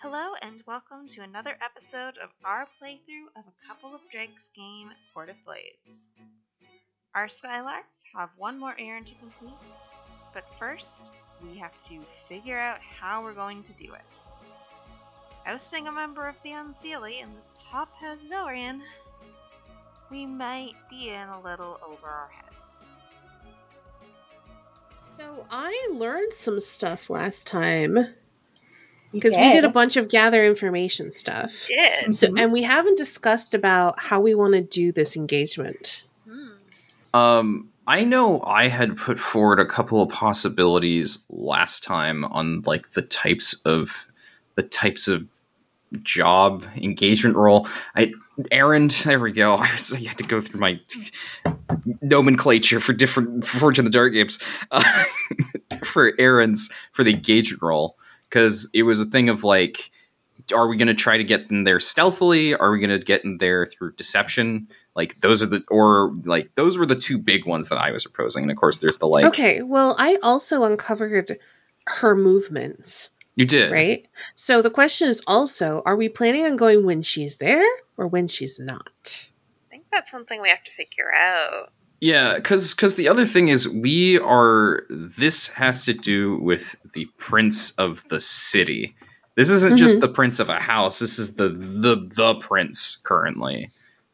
[0.00, 4.90] Hello, and welcome to another episode of our playthrough of a couple of Drakes game,
[5.12, 6.10] Court of Blades.
[7.16, 9.58] Our Skylarks have one more errand to complete,
[10.32, 11.10] but first,
[11.42, 11.98] we have to
[12.28, 14.26] figure out how we're going to do it.
[15.46, 18.20] Ousting a member of the Unseelie in the top of
[20.12, 22.44] we might be in a little over our head.
[25.18, 28.14] So I learned some stuff last time
[29.12, 31.66] because we did a bunch of gather information stuff.
[31.68, 36.04] Did So, and we haven't discussed about how we want to do this engagement.
[37.14, 42.90] Um, I know I had put forward a couple of possibilities last time on like
[42.90, 44.06] the types of
[44.56, 45.26] the types of
[46.02, 47.66] job engagement roll.
[47.96, 48.12] I
[48.50, 48.90] errand.
[48.90, 49.54] There we go.
[49.54, 50.80] I, was, I had to go through my
[52.02, 54.38] nomenclature for different Forged in the Dark games
[54.70, 55.04] uh,
[55.84, 57.96] for errands for the engagement roll
[58.28, 59.90] because it was a thing of like.
[60.54, 62.54] Are we going to try to get in there stealthily?
[62.54, 64.68] Are we going to get in there through deception?
[64.94, 68.04] Like those are the or like those were the two big ones that I was
[68.04, 68.44] proposing.
[68.44, 69.26] And of course, there's the like.
[69.26, 71.38] okay, well, I also uncovered
[71.86, 74.06] her movements, You did right?
[74.34, 78.26] So the question is also are we planning on going when she's there or when
[78.26, 79.28] she's not?
[79.66, 81.72] I think that's something we have to figure out.
[82.00, 84.84] Yeah, because because the other thing is we are.
[84.88, 88.94] This has to do with the prince of the city.
[89.34, 90.98] This isn't just the prince of a house.
[91.00, 93.70] This is the the the prince currently,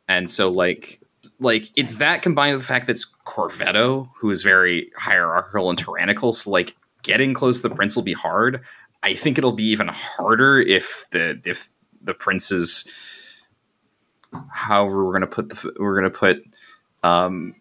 [0.08, 1.00] and so like
[1.40, 5.78] like it's that combined with the fact that it's Corvetto who is very hierarchical and
[5.78, 6.32] tyrannical.
[6.32, 8.62] So like getting close to the prince will be hard.
[9.02, 11.68] I think it'll be even harder if the if
[12.02, 12.90] the prince is.
[14.50, 16.42] However, we're gonna put the we're gonna put
[17.02, 17.54] um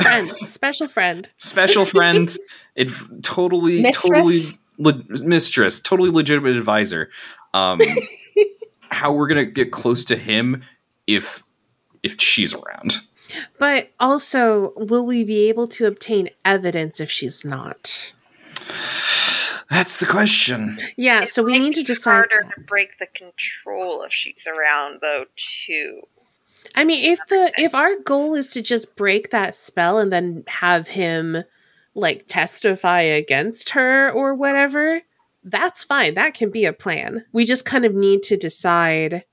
[0.00, 1.28] Friend, special friend.
[1.38, 2.34] special friend
[2.76, 2.90] it
[3.22, 4.02] totally Mistress?
[4.10, 4.40] totally
[4.78, 7.10] le- mistress totally legitimate advisor
[7.54, 7.80] um
[8.90, 10.62] how we're gonna get close to him
[11.06, 11.42] if
[12.02, 12.94] if she's around
[13.58, 18.12] But also, will we be able to obtain evidence if she's not?
[19.70, 22.10] that's the question Yeah, It so we need to decide.
[22.12, 22.54] harder that.
[22.56, 25.24] to break the control if she's around, though.
[25.36, 26.02] Too.
[26.74, 30.44] I mean, if the if our goal is to just break that spell and then
[30.46, 31.44] have him
[31.94, 35.02] like testify against her or whatever,
[35.42, 36.14] that's fine.
[36.14, 37.24] That can be a plan.
[37.32, 39.24] We just kind of need to decide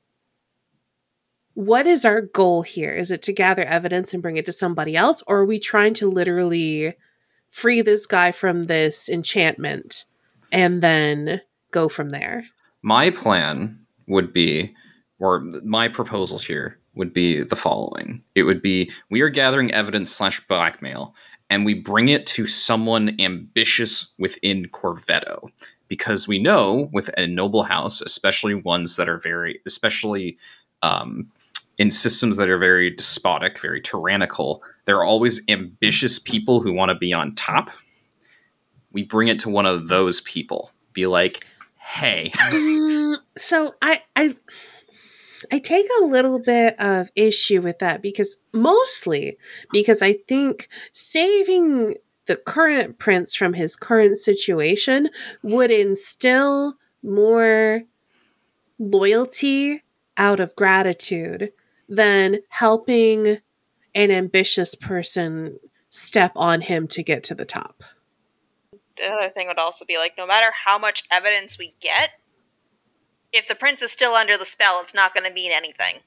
[1.54, 2.94] what is our goal here?
[2.96, 5.94] Is it to gather evidence and bring it to somebody else or are we trying
[5.96, 6.96] to literally
[7.50, 10.06] free this guy from this enchantment
[10.52, 11.42] and then
[11.72, 12.46] go from there?
[12.82, 14.74] my plan would be
[15.20, 18.22] or my proposal here would be the following.
[18.36, 21.16] It would be we are gathering evidence slash blackmail
[21.50, 25.50] and we bring it to someone ambitious within corvetto.
[25.88, 30.38] Because we know with a noble house especially ones that are very especially
[30.84, 31.32] um,
[31.80, 36.90] in systems that are very despotic very tyrannical there are always ambitious people who want
[36.90, 37.70] to be on top.
[38.92, 40.72] We bring it to one of those people.
[40.94, 41.46] Be like
[41.78, 42.32] hey.
[42.36, 44.36] Mm, so I I
[45.52, 49.38] I take a little bit of issue with that because mostly
[49.72, 51.96] because I think saving
[52.26, 55.10] the current prince from his current situation
[55.42, 57.84] would instill more
[58.78, 59.84] loyalty
[60.18, 61.52] out of gratitude
[61.88, 63.40] than helping
[63.96, 65.58] an ambitious person
[65.90, 67.84] step on him to get to the top.
[69.04, 72.12] another thing would also be like no matter how much evidence we get
[73.32, 76.02] if the prince is still under the spell it's not going to mean anything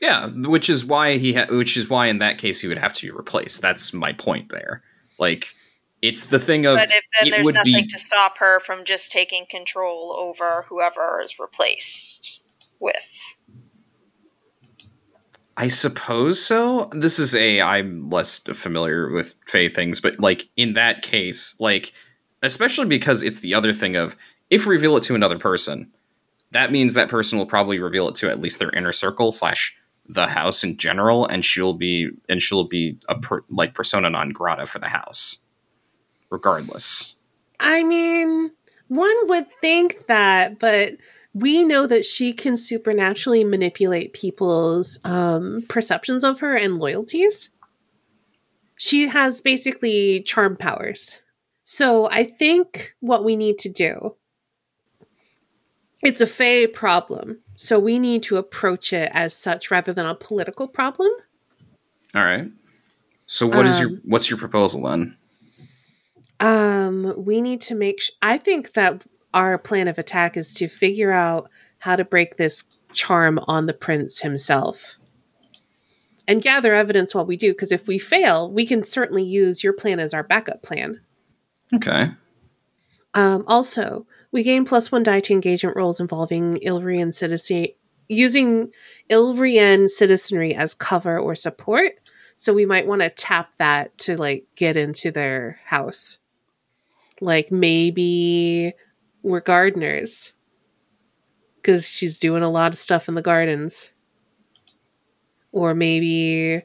[0.00, 2.92] Yeah, which is why he ha- which is why in that case he would have
[2.94, 3.62] to be replaced.
[3.62, 4.82] That's my point there.
[5.16, 5.54] Like
[6.02, 9.12] it's the thing of but if then there's nothing be to stop her from just
[9.12, 12.40] taking control over whoever is replaced
[12.80, 13.36] with
[15.56, 16.90] I suppose so.
[16.92, 21.92] This is a I'm less familiar with Fey things, but like in that case, like
[22.42, 24.16] especially because it's the other thing of
[24.50, 25.92] if reveal it to another person,
[26.52, 29.76] that means that person will probably reveal it to at least their inner circle slash
[30.08, 34.30] the house in general, and she'll be and she'll be a per, like persona non
[34.30, 35.44] grata for the house,
[36.30, 37.16] regardless.
[37.58, 38.50] I mean,
[38.88, 40.94] one would think that, but
[41.34, 47.50] we know that she can supernaturally manipulate people's um, perceptions of her and loyalties.
[48.76, 51.18] She has basically charm powers.
[51.64, 54.16] So I think what we need to do
[56.02, 57.38] it's a Fey problem.
[57.56, 61.10] So we need to approach it as such rather than a political problem.
[62.14, 62.48] All right.
[63.26, 65.16] So what is your Um, what's your proposal then?
[66.40, 68.00] Um, we need to make.
[68.00, 72.36] Sh- I think that our plan of attack is to figure out how to break
[72.36, 74.96] this charm on the prince himself
[76.28, 79.72] and gather evidence while we do because if we fail we can certainly use your
[79.72, 81.00] plan as our backup plan
[81.74, 82.10] Okay.
[83.14, 87.66] um, also we gain plus one die to engagement rolls involving Illyrian citizen
[88.08, 88.70] using
[89.08, 91.92] Illyrian citizenry as cover or support
[92.36, 96.18] so we might want to tap that to like get into their house
[97.20, 98.72] like maybe
[99.22, 100.32] we're gardeners
[101.56, 103.92] because she's doing a lot of stuff in the gardens
[105.52, 106.62] or maybe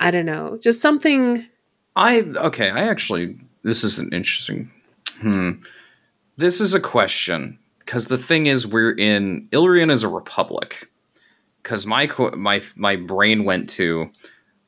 [0.00, 1.46] i don't know just something
[1.98, 2.70] I okay.
[2.70, 4.70] I actually this is an interesting.
[5.20, 5.50] Hmm.
[6.38, 10.88] This is a question because the thing is, we're in Illyrian is a republic.
[11.62, 14.10] Because my my my brain went to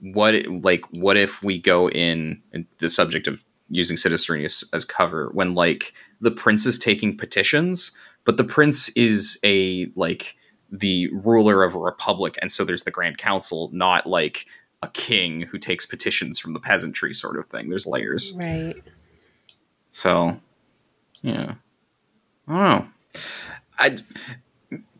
[0.00, 2.43] what like what if we go in
[2.78, 7.96] the subject of using citizenry as, as cover when like the prince is taking petitions,
[8.25, 10.37] but the prince is a like
[10.73, 14.46] the ruler of a republic, and so there's the Grand Council, not like
[14.82, 17.69] a king who takes petitions from the peasantry sort of thing.
[17.69, 18.34] There's layers.
[18.37, 18.75] right
[19.93, 20.40] So,
[21.22, 21.55] yeah.
[22.49, 22.87] I don't know.
[23.78, 23.99] I,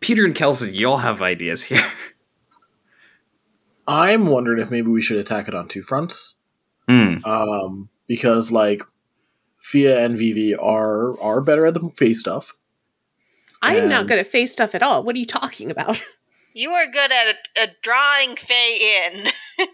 [0.01, 1.85] Peter and Kelsey, y'all have ideas here.
[3.87, 6.37] I'm wondering if maybe we should attack it on two fronts.
[6.89, 7.17] Hmm.
[7.25, 8.83] Um, because like
[9.59, 12.57] Fia and Vivi are are better at the face stuff.
[13.63, 16.03] i'm not good at face stuff at all what are you talking about
[16.53, 19.29] You are good at, at drawing Fey in.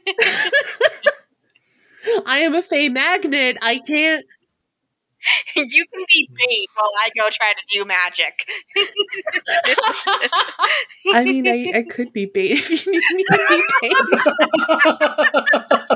[2.27, 4.27] i am a fey magnet i can't
[5.57, 8.47] you can be bait while I go try to do magic.
[11.15, 13.97] I mean, I, I could be bait if you need me to be bait.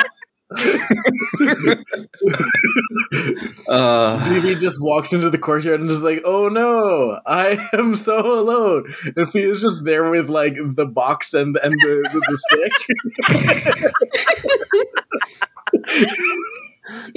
[3.69, 8.19] Uh, Vivi just walks into the courtyard and is like, "Oh no, I am so
[8.19, 12.73] alone." And Fia's just there with like the box and and the, the, the stick.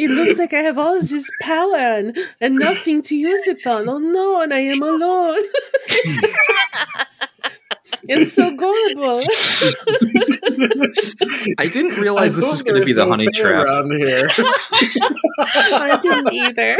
[0.03, 3.87] It looks like I have all this power and, and nothing to use it on.
[3.87, 5.37] Oh no, and I am alone.
[8.03, 9.21] it's so gullible.
[11.57, 13.65] I didn't realize I this hope was going to be the no honey trap.
[13.65, 14.27] around here.
[15.39, 16.77] I didn't either.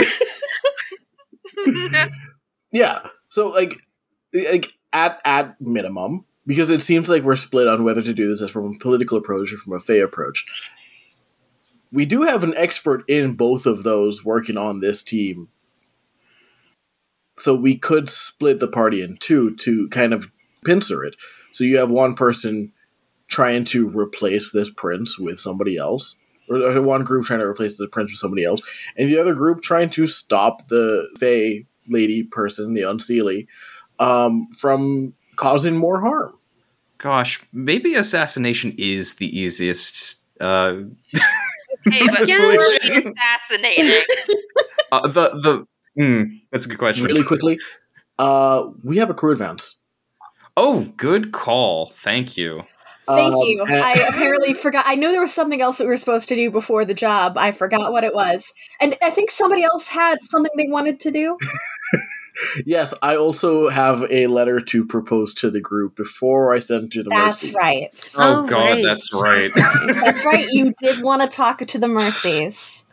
[2.74, 3.08] Yeah.
[3.30, 3.78] So like
[4.34, 8.42] like at at minimum, because it seems like we're split on whether to do this
[8.42, 10.46] as from a political approach or from a Fey approach.
[11.94, 15.50] We do have an expert in both of those working on this team.
[17.38, 20.31] So we could split the party in two to kind of
[20.66, 21.16] pincer it.
[21.51, 22.74] So you have one person
[23.28, 26.18] trying to replace this prince with somebody else.
[26.50, 28.60] Or, one group trying to replace the prince with somebody else,
[28.98, 33.48] and the other group trying to stop the Fey lady person, the Unseelie,
[33.98, 36.38] um, from causing more harm.
[36.98, 40.22] Gosh, maybe assassination is the easiest.
[40.42, 40.81] Uh,
[41.90, 42.38] Hey, but Yeah.
[43.78, 44.00] yeah.
[44.92, 45.68] uh, the the.
[45.96, 47.06] Hmm, that's a good question.
[47.06, 47.60] Really quickly,
[48.18, 49.80] uh, we have a crew advance.
[50.58, 51.88] Oh, good call.
[51.98, 52.64] Thank you.
[53.06, 53.62] Thank Um, you.
[53.64, 54.86] and- I apparently forgot.
[54.88, 57.38] I knew there was something else that we were supposed to do before the job.
[57.38, 58.52] I forgot what it was.
[58.80, 61.38] And I think somebody else had something they wanted to do.
[62.66, 67.04] Yes, I also have a letter to propose to the group before I send to
[67.04, 67.54] the Mercies.
[67.54, 67.56] That's Mercy.
[67.56, 68.13] right.
[68.18, 68.84] Oh, Oh, God, right.
[68.84, 69.50] that's right.
[70.04, 70.48] That's right.
[70.52, 72.86] You did want to talk to the Mercies.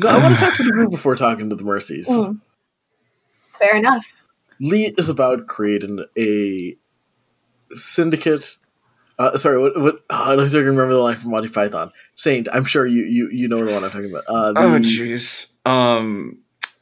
[0.00, 2.08] No, I want to talk to the group before talking to the Mercies.
[2.08, 2.40] Mm.
[3.58, 4.12] Fair enough.
[4.60, 6.76] Lee is about creating a
[7.72, 8.58] syndicate.
[9.18, 9.78] Uh, sorry, what?
[9.80, 11.90] what oh, I don't think I can remember the line from Monty Python.
[12.14, 14.24] Saint, I'm sure you you, you know the one I'm talking about.
[14.28, 15.48] Uh, the, oh, jeez.
[15.64, 16.38] Um.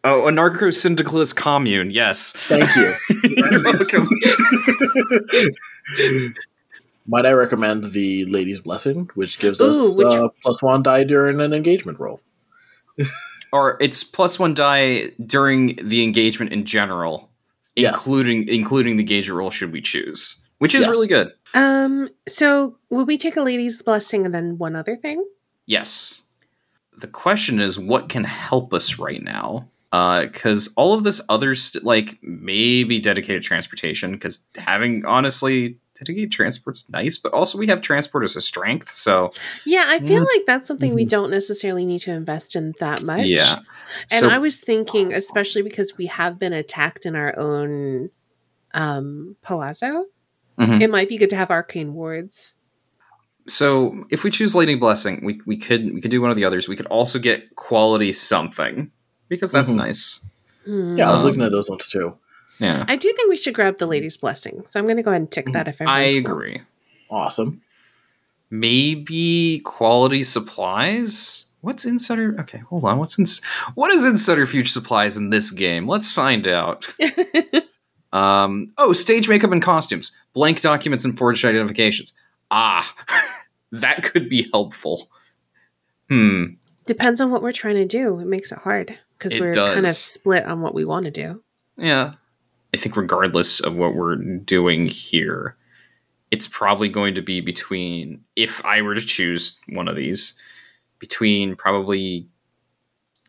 [0.07, 1.91] Oh, anarcho syndicalist commune.
[1.91, 2.33] Yes.
[2.33, 2.95] Thank you.
[3.25, 4.09] You're welcome.
[7.07, 11.05] Might I recommend the Lady's Blessing, which gives Ooh, us which- uh, plus one die
[11.05, 12.21] during an engagement roll.
[13.53, 17.31] or it's plus one die during the engagement in general,
[17.77, 17.95] Yes.
[17.95, 20.91] including including the gauge roll should we choose, which is Yes.
[20.91, 21.33] really good.
[21.55, 25.25] Um, so will we take a lady's blessing and then one other thing?
[25.67, 26.23] Yes.
[26.97, 29.69] The question is, what can help us right now?
[29.95, 36.91] Because all of this other, st- like maybe dedicated transportation, because having honestly dedicated transport's
[36.91, 38.91] nice, but also we have transport as a strength.
[38.91, 39.31] So
[39.65, 40.27] Yeah, I feel Mm.
[40.35, 41.11] like that's something we Mhm.
[41.11, 43.27] don't necessarily need to invest in that much.
[43.27, 43.61] yeah,
[44.11, 48.11] And so I was thinking, especially because we have been attacked in our own
[48.73, 50.07] um palazzo,
[50.59, 50.83] Mhm.
[50.83, 52.55] it might be good to have arcane wards.
[53.47, 56.45] so if we choose Lady Blessing, we we could we could do one of the
[56.45, 56.67] others.
[56.67, 58.91] We could also get quality something
[59.29, 59.77] because that's Mhm.
[59.77, 60.25] nice.
[60.65, 60.97] Hmm.
[60.97, 62.17] Yeah, I was Um, looking at those ones too.
[62.59, 64.63] Yeah, I do think we should grab the lady's blessing.
[64.67, 66.33] So I'm going to go ahead and tick that if I everyone's cool.
[66.33, 66.61] agree.
[67.11, 67.61] Awesome.
[68.51, 71.47] Maybe quality supplies.
[71.61, 72.37] What's insider?
[72.41, 72.99] Okay, hold on.
[72.99, 73.27] What's in?
[73.75, 75.89] What is insider future supplies in this game?
[75.89, 76.87] Let's find out.
[78.13, 82.13] Um, oh, stage makeup and costumes, blank documents and forged identifications.
[82.49, 82.95] Ah,
[83.73, 85.11] that could be helpful.
[86.09, 86.45] Hmm.
[86.87, 88.21] Depends on what we're trying to do.
[88.21, 91.11] It makes it hard because It we're kind of split on what we want to
[91.11, 91.43] do.
[91.77, 92.15] Yeah.
[92.73, 95.57] I think regardless of what we're doing here,
[96.31, 100.39] it's probably going to be between, if I were to choose one of these,
[100.99, 102.29] between probably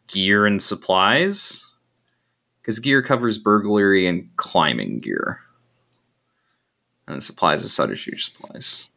[0.07, 1.65] gear and supplies.
[2.61, 5.39] Because gear covers burglary and climbing gear.
[7.07, 8.89] And supplies is subterfuge supplies.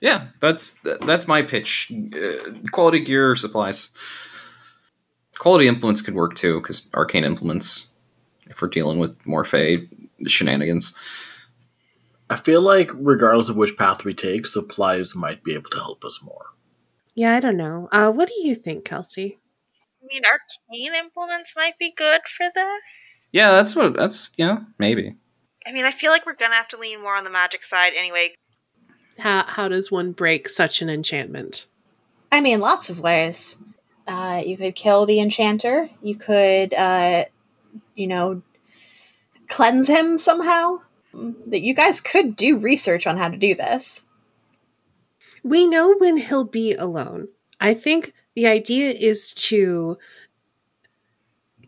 [0.00, 1.92] Yeah, that's that's my pitch.
[1.92, 3.90] Uh, quality gear or supplies.
[5.38, 7.90] Quality implements could work too, because arcane implements,
[8.46, 9.88] if we're dealing with Morphe
[10.26, 10.96] shenanigans.
[12.30, 16.04] I feel like regardless of which path we take, supplies might be able to help
[16.04, 16.46] us more.
[17.14, 17.88] Yeah, I don't know.
[17.90, 19.38] Uh, what do you think, Kelsey?
[20.02, 23.28] I mean, arcane implements might be good for this.
[23.32, 25.16] Yeah, that's what that's yeah, maybe.
[25.66, 27.92] I mean, I feel like we're gonna have to lean more on the magic side
[27.96, 28.34] anyway.
[29.18, 31.66] How how does one break such an enchantment?
[32.30, 33.58] I mean, lots of ways.
[34.06, 35.90] Uh, you could kill the enchanter.
[36.02, 37.26] You could, uh,
[37.94, 38.42] you know,
[39.48, 40.80] cleanse him somehow.
[41.12, 44.06] That you guys could do research on how to do this.
[45.42, 47.28] We know when he'll be alone.
[47.60, 49.98] I think the idea is to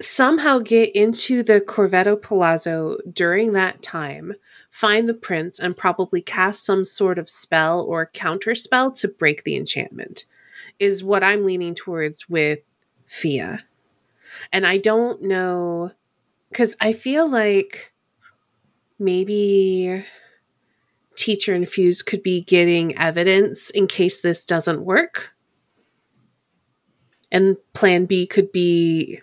[0.01, 4.35] somehow get into the Corvetto Palazzo during that time,
[4.81, 9.45] find the prince, and probably cast some sort of spell or counter spell to break
[9.45, 10.25] the enchantment,
[10.79, 12.61] is what I'm leaning towards with
[13.07, 13.65] Fia.
[14.51, 15.91] And I don't know,
[16.49, 17.93] because I feel like
[18.99, 20.03] maybe
[21.15, 25.31] teacher infused could be getting evidence in case this doesn't work.
[27.31, 29.21] And plan B could be,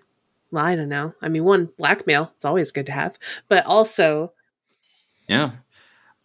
[0.51, 1.15] well, I don't know.
[1.21, 3.17] I mean, one, blackmail, it's always good to have,
[3.49, 4.33] but also,
[5.27, 5.51] Yeah.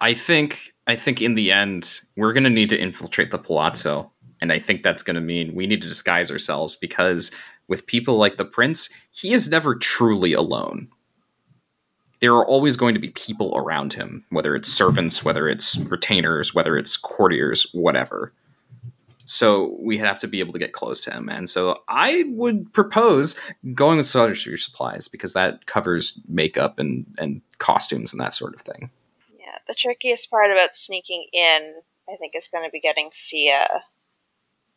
[0.01, 4.11] I think I think in the end we're gonna need to infiltrate the palazzo.
[4.41, 7.31] And I think that's gonna mean we need to disguise ourselves because
[7.69, 10.89] with people like the prince, he is never truly alone.
[12.21, 16.55] There are always going to be people around him, whether it's servants, whether it's retainers,
[16.55, 18.33] whether it's courtiers, whatever.
[19.25, 21.29] So we have to be able to get close to him.
[21.29, 23.39] And so I would propose
[23.75, 28.61] going with subterfuge supplies because that covers makeup and, and costumes and that sort of
[28.61, 28.91] thing.
[29.39, 33.67] Yeah, the trickiest part about sneaking in, I think, is going to be getting Fia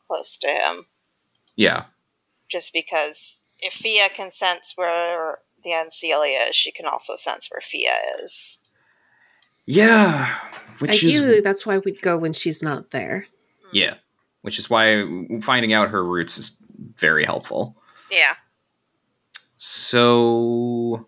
[0.08, 0.86] close to him.
[1.56, 1.86] Yeah.
[2.50, 7.62] Just because if Fia can sense where the Unseelie is, she can also sense where
[7.62, 8.60] Fia is.
[9.66, 10.36] Yeah.
[10.80, 13.28] Which ideally, is that's why we'd go when she's not there.
[13.72, 13.96] yeah.
[14.46, 15.04] Which is why
[15.42, 16.64] finding out her roots is
[16.98, 17.76] very helpful.
[18.12, 18.34] Yeah.
[19.58, 21.06] So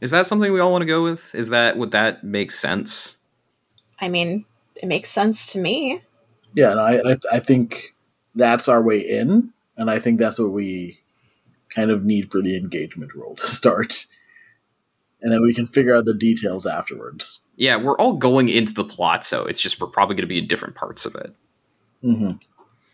[0.00, 1.34] is that something we all want to go with?
[1.34, 3.18] Is that would that make sense?
[4.00, 4.46] I mean,
[4.76, 6.00] it makes sense to me.
[6.54, 7.94] Yeah, and I, I I think
[8.34, 11.00] that's our way in, and I think that's what we
[11.74, 14.06] kind of need for the engagement roll to start,
[15.20, 17.40] and then we can figure out the details afterwards.
[17.56, 20.38] Yeah, we're all going into the plot, so it's just we're probably going to be
[20.38, 21.34] in different parts of it.
[22.00, 22.32] hmm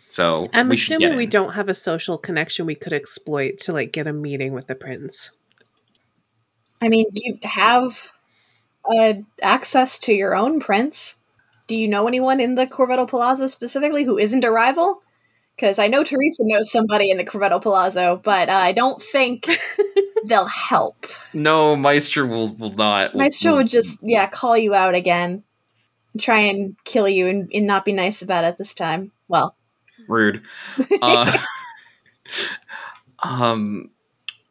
[0.09, 3.93] So I'm we assuming we don't have a social connection we could exploit to like
[3.93, 5.31] get a meeting with the prince.
[6.81, 8.13] I mean, you have
[8.89, 11.19] uh, access to your own prince.
[11.67, 15.03] Do you know anyone in the Corvetto Palazzo specifically who isn't a rival?
[15.57, 19.59] Because I know Teresa knows somebody in the Corvetto Palazzo, but uh, I don't think
[20.27, 21.07] they'll help.
[21.33, 23.15] No, Meister will will not.
[23.15, 25.43] will- Maestro will- would just, yeah, call you out again.
[26.19, 29.13] Try and kill you and, and not be nice about it this time.
[29.29, 29.57] Well,
[30.09, 30.43] rude.
[31.03, 31.37] Uh,
[33.23, 33.91] um,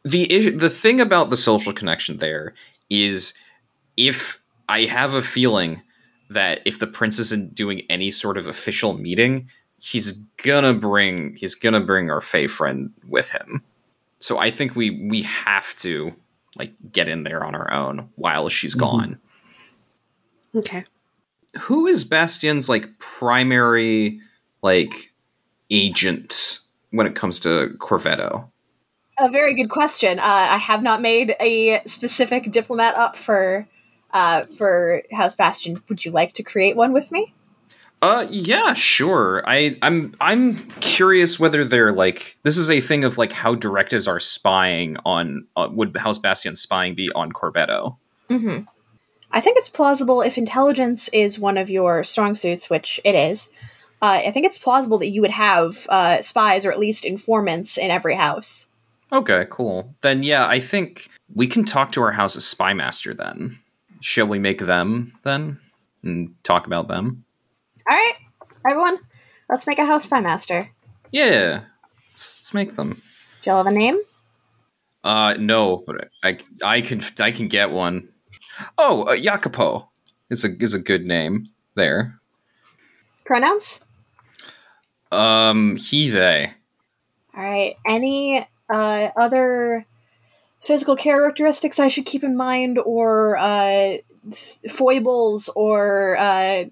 [0.04, 2.54] the issue, the thing about the social connection there
[2.90, 3.34] is
[3.96, 5.82] if I have a feeling
[6.30, 9.48] that if the prince isn't doing any sort of official meeting,
[9.78, 13.62] he's gonna bring he's gonna bring our Fey friend with him.
[14.18, 16.12] So I think we we have to
[16.56, 18.80] like get in there on our own while she's Mhm.
[18.80, 19.18] gone.
[20.54, 20.84] Okay.
[21.60, 24.20] Who is Bastion's like primary
[24.62, 25.12] like
[25.70, 28.48] agent when it comes to Corvetto?
[29.18, 30.18] a very good question.
[30.18, 33.66] Uh, I have not made a specific diplomat up for
[34.12, 35.76] uh, for House Bastion.
[35.88, 37.34] Would you like to create one with me?
[38.02, 39.42] Uh, yeah, sure.
[39.46, 43.92] I, I'm, I'm curious whether they're like this is a thing of like how direct
[43.92, 47.96] is our spying on uh, would House Bastion spying be on Corvetto?
[48.28, 48.58] hmm
[49.32, 53.50] I think it's plausible if intelligence is one of your strong suits, which it is.
[54.02, 57.78] Uh, I think it's plausible that you would have uh, spies or at least informants
[57.78, 58.68] in every house.
[59.12, 59.94] Okay, cool.
[60.02, 63.58] Then yeah, I think we can talk to our house's spy master then.
[64.00, 65.58] Shall we make them then
[66.02, 67.24] and talk about them?
[67.88, 68.14] All right,
[68.68, 68.98] everyone,
[69.48, 70.70] let's make a house spy master.
[71.10, 71.62] Yeah,
[72.10, 73.00] let's, let's make them.
[73.42, 73.96] Do y'all have a name?
[75.02, 78.08] Uh, no, but I, I can I can get one.
[78.76, 79.88] Oh, uh, Jacopo
[80.30, 82.18] is a is a good name there.
[83.24, 83.85] Pronouns?
[85.16, 86.52] Um, he they.
[87.34, 87.76] All right.
[87.86, 89.86] Any uh, other
[90.62, 93.98] physical characteristics I should keep in mind, or uh,
[94.68, 96.64] foibles, or uh,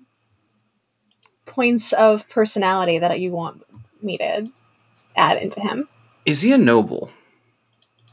[1.47, 3.63] points of personality that you want
[4.03, 4.51] me to
[5.17, 5.89] add into him?
[6.27, 7.11] Is he a noble?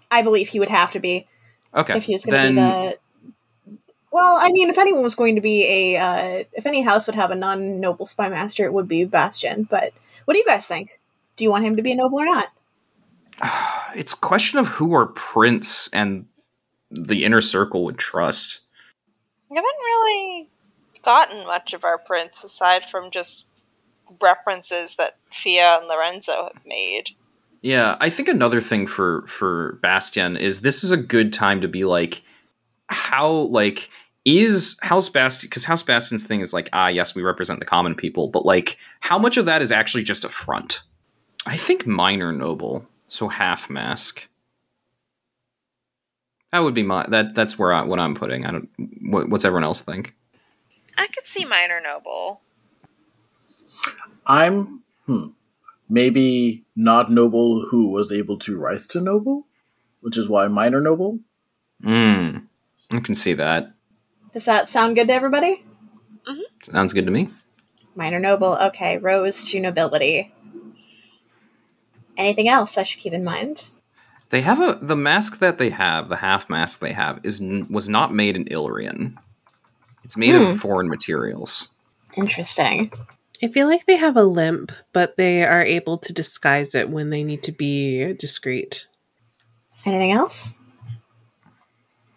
[0.10, 1.26] I believe he would have to be
[1.74, 2.98] Okay, if he was going to then be the.
[4.12, 7.16] Well, I mean, if anyone was going to be a, uh, if any house would
[7.16, 9.66] have a non-noble spy master, it would be Bastion.
[9.70, 9.94] But
[10.26, 11.00] what do you guys think?
[11.36, 12.50] Do you want him to be a noble or not?
[13.96, 16.26] it's a question of who our prince and
[16.90, 18.62] the inner circle would trust.
[19.50, 20.50] We haven't really
[21.04, 23.48] gotten much of our prince aside from just
[24.22, 27.12] references that Fia and Lorenzo have made.
[27.62, 31.68] Yeah, I think another thing for for Bastion is this is a good time to
[31.68, 32.24] be like,
[32.88, 33.90] how like
[34.26, 37.96] is House Bastion because House Bastion's thing is like ah yes we represent the common
[37.96, 40.82] people, but like how much of that is actually just a front?
[41.46, 44.28] I think minor noble, so half mask.
[46.52, 48.46] That would be my that that's where I what I'm putting.
[48.46, 48.70] I don't
[49.02, 50.14] what, what's everyone else think?
[50.98, 52.42] I could see minor noble.
[54.28, 55.28] I'm hmm,
[55.90, 59.48] maybe not noble who was able to rise to noble,
[60.02, 61.20] which is why minor noble.
[61.84, 62.38] Hmm,
[62.92, 63.74] I can see that.
[64.34, 65.66] Does that sound good to everybody?
[66.64, 67.30] Sounds good to me.
[67.96, 68.56] Minor noble.
[68.56, 70.34] Okay, rose to nobility.
[72.18, 73.72] Anything else I should keep in mind?
[74.30, 77.90] They have a the mask that they have, the half mask they have, is was
[77.90, 79.18] not made in Illyrian.
[80.04, 80.44] It's made Hmm.
[80.44, 81.74] of foreign materials.
[82.16, 82.92] Interesting.
[83.44, 87.10] I feel like they have a limp, but they are able to disguise it when
[87.10, 88.88] they need to be discreet.
[89.84, 90.56] Anything else?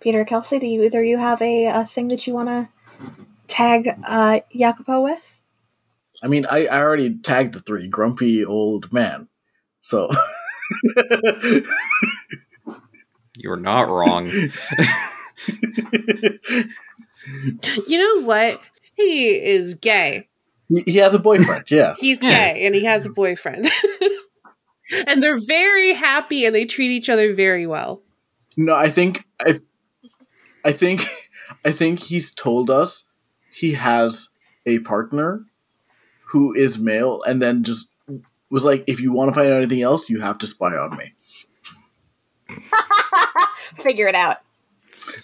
[0.05, 2.69] Peter, Kelsey, do you either you have a, a thing that you want to
[3.49, 5.41] tag uh, Jacopo with?
[6.23, 9.29] I mean, I, I already tagged the three grumpy old man,
[9.81, 10.11] so
[13.37, 14.31] You're not wrong.
[17.89, 18.61] You know what?
[18.97, 20.29] He is gay.
[20.69, 21.71] he, he has a boyfriend.
[21.71, 22.53] Yeah, He's Yeah.
[22.53, 23.67] gay and he has a boyfriend.
[25.07, 28.03] and they're very happy and they treat each other very well.
[28.59, 29.59] no, I think I,
[30.65, 31.05] I think,
[31.65, 33.11] I think he's told us
[33.51, 34.31] he has
[34.67, 35.45] a partner
[36.29, 37.89] who is male, and then just
[38.51, 40.97] was like, if you want to find out anything else, you have to spy on
[40.97, 41.13] me.
[43.79, 44.39] Figure it out.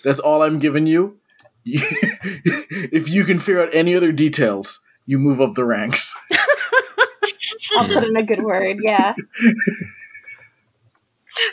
[0.04, 1.18] That's all I'm giving you.
[1.64, 6.14] if you can figure out any other details, you move up the ranks.
[7.76, 8.78] I'll put in a good word.
[8.82, 9.14] Yeah.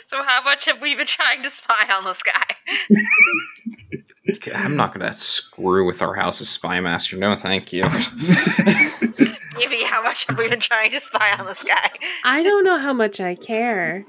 [0.06, 2.96] So how much have we been trying to spy on this guy?
[4.30, 7.16] Okay, I'm not gonna screw with our house's spy master.
[7.16, 7.82] No, thank you.
[9.56, 11.90] Maybe how much have we been trying to spy on this guy?
[12.24, 14.04] I don't know how much I care.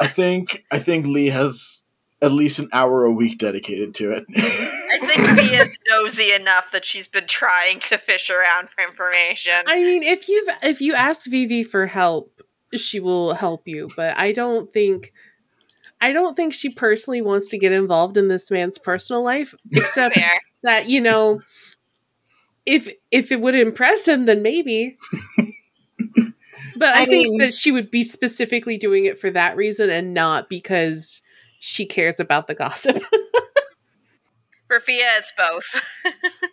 [0.00, 1.82] I think I think Lee has
[2.22, 4.24] at least an hour a week dedicated to it.
[4.36, 9.54] I think Fia's nosy enough that she's been trying to fish around for information.
[9.66, 12.31] I mean, if you have if you ask Vivi for help,
[12.76, 15.12] she will help you, but I don't think
[16.00, 20.14] I don't think she personally wants to get involved in this man's personal life except
[20.16, 20.40] Fair.
[20.62, 21.40] that, you know,
[22.66, 24.96] if if it would impress him then maybe.
[26.76, 29.90] but I, I think mean- that she would be specifically doing it for that reason
[29.90, 31.22] and not because
[31.60, 33.00] she cares about the gossip.
[34.68, 36.02] For Fia, it's both.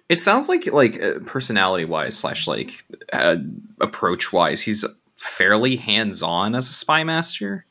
[0.09, 3.37] it sounds like like uh, personality wise slash like uh,
[3.79, 4.83] approach wise, he's
[5.19, 7.65] fairly hands on as a spy master.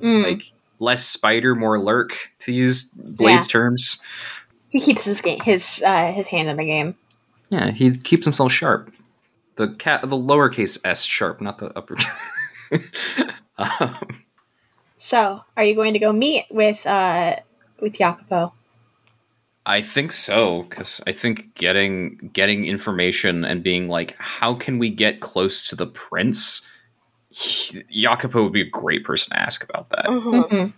[0.00, 0.24] Mm.
[0.24, 4.00] Like less spider, more lurk, to use Blade's terms.
[4.68, 6.94] he keeps his game, his uh, his hand in the game.
[7.48, 8.92] Yeah, he keeps himself sharp.
[9.56, 11.96] The cat, the lowercase s sharp, not the upper.
[13.58, 13.96] um,
[15.02, 17.36] So, are you going to go meet with uh,
[17.80, 18.52] with Jacopo?
[19.64, 24.90] I think so because I think getting getting information and being like, how can we
[24.90, 26.69] get close to the prince?
[27.30, 30.06] He, Jacopo would be a great person to ask about that.
[30.06, 30.48] Mhm.
[30.48, 30.72] Mhm.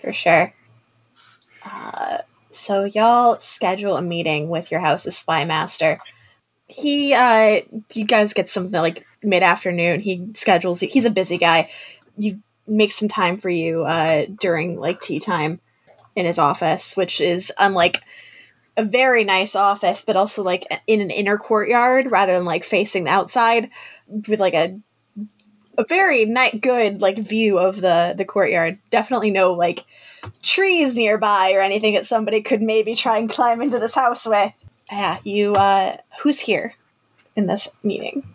[0.00, 0.52] For sure.
[1.64, 2.18] Uh,
[2.50, 5.98] so y'all schedule a meeting with your house's spy master.
[6.66, 7.60] He, uh,
[7.94, 10.00] you guys get something like mid afternoon.
[10.00, 10.80] He schedules.
[10.80, 11.70] He's a busy guy.
[12.16, 15.60] You make some time for you uh, during like tea time
[16.14, 17.98] in his office, which is unlike
[18.76, 23.04] a very nice office, but also like in an inner courtyard rather than like facing
[23.04, 23.70] the outside
[24.28, 24.78] with like a
[25.78, 28.78] a very nice, good like view of the the courtyard.
[28.90, 29.84] Definitely no like
[30.42, 34.52] trees nearby or anything that somebody could maybe try and climb into this house with.
[34.90, 35.54] Yeah, you.
[35.54, 36.74] uh Who's here
[37.36, 38.34] in this meeting?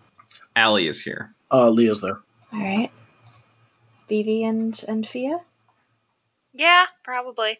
[0.56, 1.34] Allie is here.
[1.52, 2.20] Uh, Leah's there.
[2.54, 2.92] All right,
[4.08, 5.42] Vivi and and Fia.
[6.54, 7.60] Yeah, probably.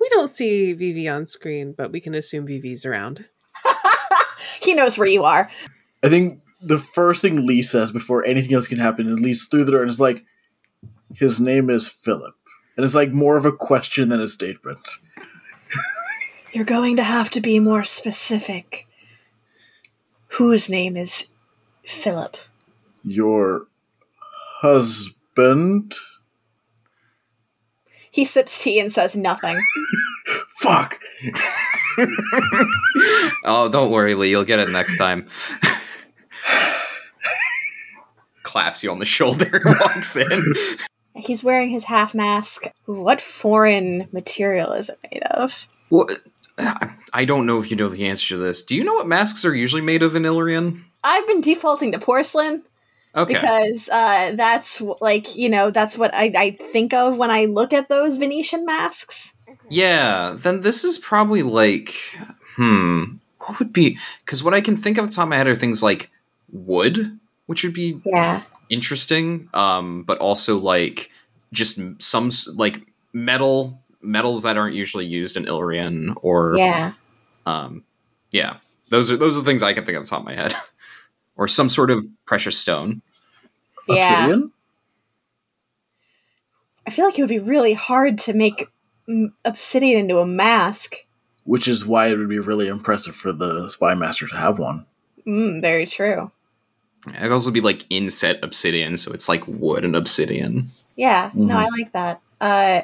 [0.00, 3.24] We don't see Vivi on screen, but we can assume Vivi's around.
[4.60, 5.50] he knows where you are.
[6.02, 9.64] I think the first thing Lee says before anything else can happen and leads through
[9.64, 10.24] the door and is like,
[11.14, 12.34] his name is Philip.
[12.76, 14.88] And it's like more of a question than a statement.
[16.52, 18.88] You're going to have to be more specific.
[20.28, 21.30] Whose name is
[21.84, 22.36] Philip?
[23.04, 23.66] Your
[24.60, 25.94] husband?
[28.10, 29.58] He sips tea and says nothing.
[30.58, 30.98] Fuck!
[33.44, 34.30] Oh, don't worry, Lee.
[34.30, 35.26] You'll get it next time.
[38.42, 40.54] Claps you on the shoulder, walks in.
[41.16, 42.64] He's wearing his half mask.
[42.86, 45.66] What foreign material is it made of?
[45.88, 46.10] What?
[47.12, 48.62] I don't know if you know the answer to this.
[48.62, 50.84] Do you know what masks are usually made of in Illyrian?
[51.02, 52.64] I've been defaulting to porcelain
[53.16, 53.34] Okay.
[53.34, 57.72] because uh, that's like you know that's what I, I think of when I look
[57.72, 59.34] at those Venetian masks.
[59.70, 61.94] Yeah, then this is probably like,
[62.56, 63.98] hmm, what would be?
[64.24, 66.10] Because what I can think of off the top of my head are things like
[66.54, 71.10] wood, which would be Yeah, interesting, um, but also like
[71.52, 76.92] just some like metal metals that aren't usually used in Illyrian, or yeah.
[77.44, 77.84] um,
[78.30, 80.26] yeah, those are those are the things I can think of off the top of
[80.26, 80.54] my head,
[81.36, 83.02] or some sort of precious stone.
[83.86, 84.24] Yeah.
[84.24, 84.52] Obsidian?
[86.86, 88.68] I feel like it would be really hard to make
[89.44, 90.96] obsidian into a mask.
[91.44, 94.86] Which is why it would be really impressive for the spy master to have one.
[95.26, 96.30] Mm, very true.
[97.08, 100.68] It could also be like inset obsidian, so it's like wood and obsidian.
[100.96, 101.58] Yeah, no, Mhm.
[101.58, 102.20] I like that.
[102.40, 102.82] Uh,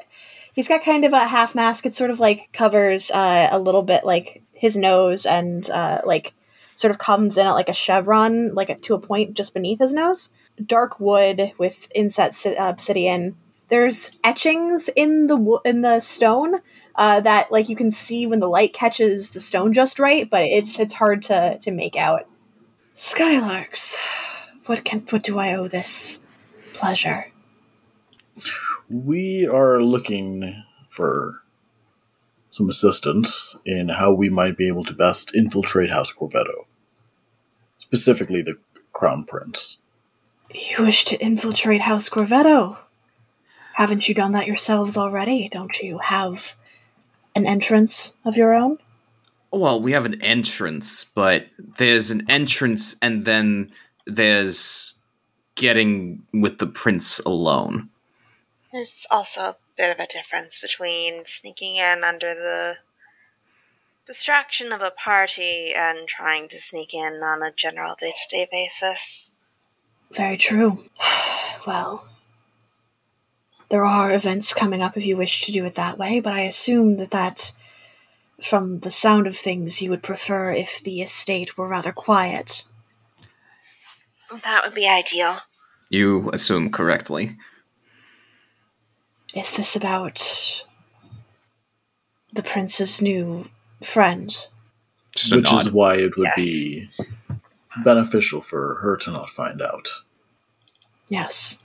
[0.53, 1.87] he's got kind of a half mask.
[1.87, 6.35] It sort of like covers uh, a little bit like his nose and uh, like
[6.75, 9.79] sort of comes in at like a chevron, like a, to a point just beneath
[9.79, 10.31] his nose.
[10.65, 13.37] Dark wood with inset obsidian.
[13.69, 16.57] There's etchings in the wo- in the stone
[16.97, 20.43] uh, that like you can see when the light catches the stone just right, but
[20.43, 22.27] it's it's hard to to make out.
[23.01, 23.97] Skylarks,
[24.67, 26.23] what can what do I owe this
[26.75, 27.33] pleasure?
[28.91, 31.43] We are looking for
[32.51, 36.67] some assistance in how we might be able to best infiltrate House Corvetto.
[37.79, 38.59] Specifically, the
[38.93, 39.79] Crown Prince.
[40.55, 42.77] You wish to infiltrate House Corvetto?
[43.77, 45.49] Haven't you done that yourselves already?
[45.49, 46.55] Don't you have
[47.35, 48.77] an entrance of your own?
[49.53, 53.71] Well, we have an entrance, but there's an entrance and then
[54.07, 54.99] there's
[55.57, 57.91] getting with the prince alone.
[58.73, 62.77] There's also a bit of a difference between sneaking in under the
[64.07, 68.49] distraction of a party and trying to sneak in on a general day to day
[68.51, 69.33] basis.
[70.13, 70.85] Very true.
[71.67, 72.09] well,
[73.69, 76.41] there are events coming up if you wish to do it that way, but I
[76.41, 77.53] assume that that,
[78.43, 82.65] from the sound of things, you would prefer if the estate were rather quiet.
[84.45, 85.39] That would be ideal.
[85.89, 87.37] You assume correctly.
[89.35, 90.65] Is this about
[92.33, 93.49] the prince's new
[93.83, 94.31] friend?
[95.17, 95.67] Just which nod.
[95.67, 96.97] is why it would Yes.
[96.97, 97.05] be
[97.85, 99.89] beneficial for her to not find out.
[101.09, 101.59] Yes,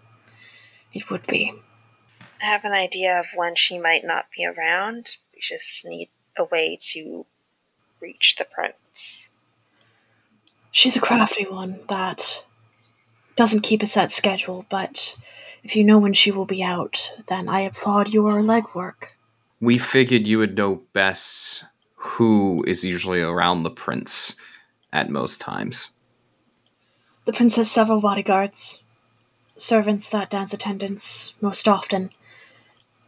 [0.94, 1.54] it would be.
[2.42, 5.18] I have an idea of when she might not be around.
[5.34, 7.26] We just need a way to
[8.02, 9.32] reach the prince.
[10.71, 12.43] She's a crafty one that
[13.36, 15.17] doesn't keep a set schedule, but
[15.63, 19.15] if you know when she will be out, then I applaud your legwork.
[19.62, 21.63] we figured you would know best
[21.95, 24.36] who is usually around the prince
[24.93, 25.95] at most times.
[27.26, 28.84] The prince has several bodyguards,
[29.56, 32.12] servants that dance attendance most often.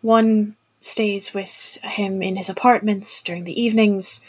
[0.01, 4.21] One stays with him in his apartments during the evenings.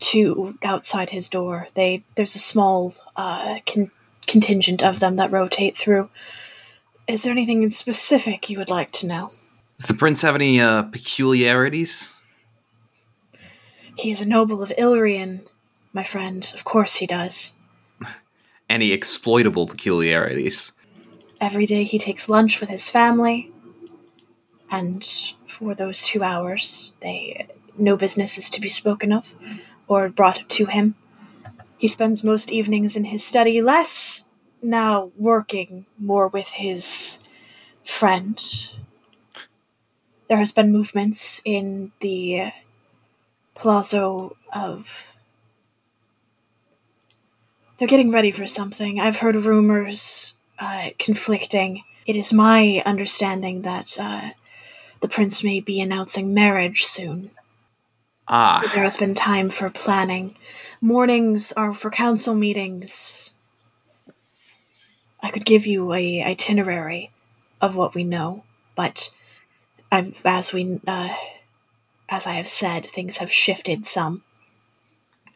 [0.00, 1.68] to outside his door.
[1.74, 3.90] They there's a small uh, con-
[4.26, 6.10] contingent of them that rotate through.
[7.06, 9.30] Is there anything in specific you would like to know?
[9.78, 12.12] Does the prince have any uh, peculiarities?
[13.96, 15.42] He is a noble of Illyrian,
[15.92, 16.50] my friend.
[16.54, 17.56] Of course he does.
[18.68, 20.72] Any exploitable peculiarities?
[21.40, 23.52] Every day he takes lunch with his family,
[24.74, 25.04] and
[25.46, 27.46] for those two hours, they
[27.78, 29.34] no business is to be spoken of
[29.86, 30.94] or brought to him.
[31.78, 34.30] He spends most evenings in his study, less
[34.62, 37.20] now working, more with his
[37.84, 38.36] friend.
[40.28, 42.52] There has been movements in the
[43.54, 45.12] palazzo of
[47.76, 48.98] they're getting ready for something.
[48.98, 51.82] I've heard rumors uh, conflicting.
[52.06, 54.30] It is my understanding that uh,
[55.04, 57.30] the prince may be announcing marriage soon.
[58.26, 60.34] Ah, So there has been time for planning.
[60.80, 63.30] Mornings are for council meetings.
[65.22, 67.10] I could give you a itinerary
[67.60, 69.14] of what we know, but
[69.92, 71.14] I've, as we uh,
[72.08, 74.22] as I have said, things have shifted some.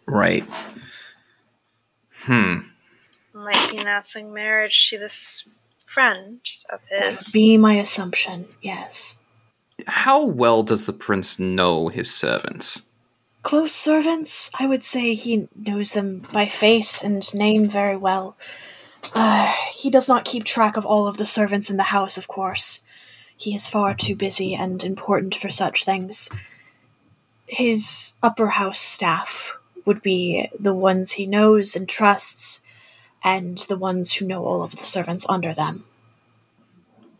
[0.07, 0.44] right.
[2.22, 2.61] Hmm.
[3.35, 5.46] Might be announcing marriage to this
[5.85, 6.40] friend
[6.72, 7.33] of his.
[7.33, 9.17] Be my assumption, yes.
[9.86, 12.90] How well does the prince know his servants?
[13.42, 18.36] Close servants, I would say he knows them by face and name very well.
[19.14, 22.28] Uh, he does not keep track of all of the servants in the house, of
[22.28, 22.82] course.
[23.36, 26.28] He is far too busy and important for such things.
[27.46, 32.62] His upper house staff would be the ones he knows and trusts,
[33.24, 35.84] and the ones who know all of the servants under them.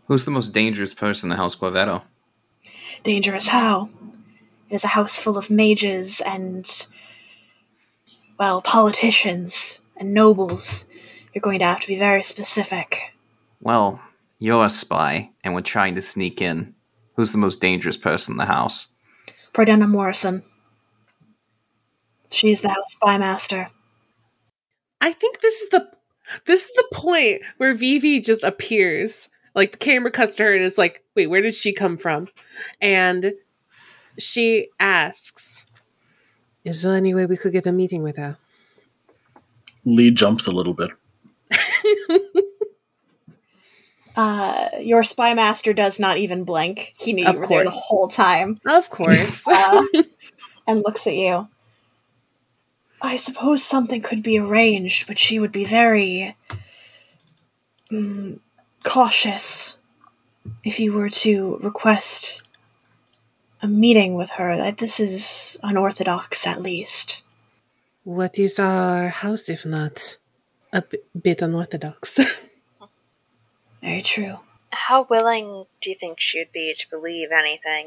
[0.07, 2.03] Who's the most dangerous person in the House Corvetto?
[3.03, 3.89] Dangerous how?
[4.71, 6.87] It is a house full of mages and,
[8.39, 10.89] well, politicians and nobles.
[11.33, 13.15] You're going to have to be very specific.
[13.61, 14.01] Well,
[14.39, 16.75] you're a spy, and we're trying to sneak in.
[17.17, 18.93] Who's the most dangerous person in the house?
[19.53, 20.43] Pardena Morrison.
[22.31, 23.69] She is the house spymaster.
[25.01, 25.89] I think this is the
[26.47, 29.29] this is the point where Vivi just appears.
[29.59, 32.29] Like the camera cuts to her and is like, "Wait, where did she come from?"
[32.81, 33.35] And
[34.17, 35.67] she asks,
[36.65, 38.39] "Is there any way we could get a meeting with her?"
[39.85, 40.91] Lee jumps a little bit.
[44.17, 46.93] Uh, your spymaster does not even blink.
[46.99, 48.59] He knew Of you were there the whole time.
[48.67, 49.45] Of course.
[49.49, 49.85] Uh,
[50.67, 51.47] and looks at you.
[53.01, 56.35] I suppose something could be arranged, but she would be very
[57.93, 58.41] mm,
[58.89, 59.79] cautious
[60.65, 62.43] if you were to request
[63.63, 64.57] a meeting with her.
[64.57, 67.23] That This is unorthodox, at least.
[68.05, 70.17] what is our house if not
[70.73, 72.19] a b- bit unorthodox?
[73.83, 74.39] Very true.
[74.73, 77.87] How willing do you think she would be to believe anything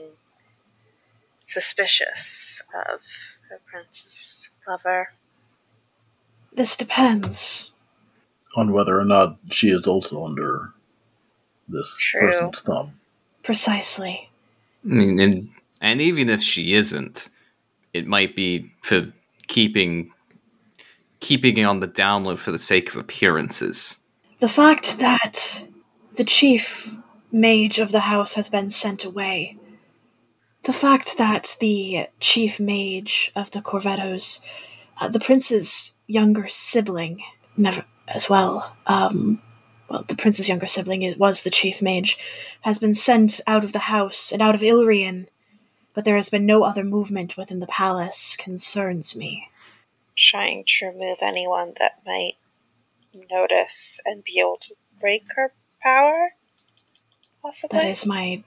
[1.43, 3.01] suspicious of
[3.49, 5.13] her prince's lover?
[6.53, 7.71] This depends.
[8.55, 10.73] on whether or not she is also under
[11.71, 12.21] this True.
[12.21, 12.99] person's thumb.
[13.43, 14.29] Precisely.
[14.85, 17.29] I mean, and, and even if she isn't,
[17.93, 19.11] it might be for
[19.47, 20.11] keeping
[21.19, 24.03] keeping it on the down low for the sake of appearances.
[24.39, 25.63] The fact that
[26.15, 26.97] the chief
[27.31, 29.57] mage of the house has been sent away.
[30.63, 34.41] The fact that the chief mage of the Corvettos,
[34.99, 37.21] uh, the prince's younger sibling,
[37.55, 38.75] never as well.
[38.87, 39.41] Um,
[39.91, 42.17] well, the prince's younger sibling is, was the chief mage,
[42.61, 45.27] has been sent out of the house and out of Illyrian,
[45.93, 48.37] but there has been no other movement within the palace.
[48.37, 49.49] Concerns me.
[50.17, 52.35] Trying to remove anyone that might
[53.29, 55.51] notice and be able to break her
[55.83, 56.29] power?
[57.41, 57.79] Possibly?
[57.79, 58.43] That is my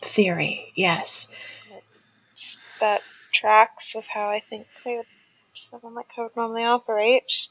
[0.00, 0.72] theory.
[0.74, 1.28] Yes.
[2.80, 3.02] that
[3.34, 5.06] tracks with how I think they would
[5.52, 7.48] someone like her would normally operate.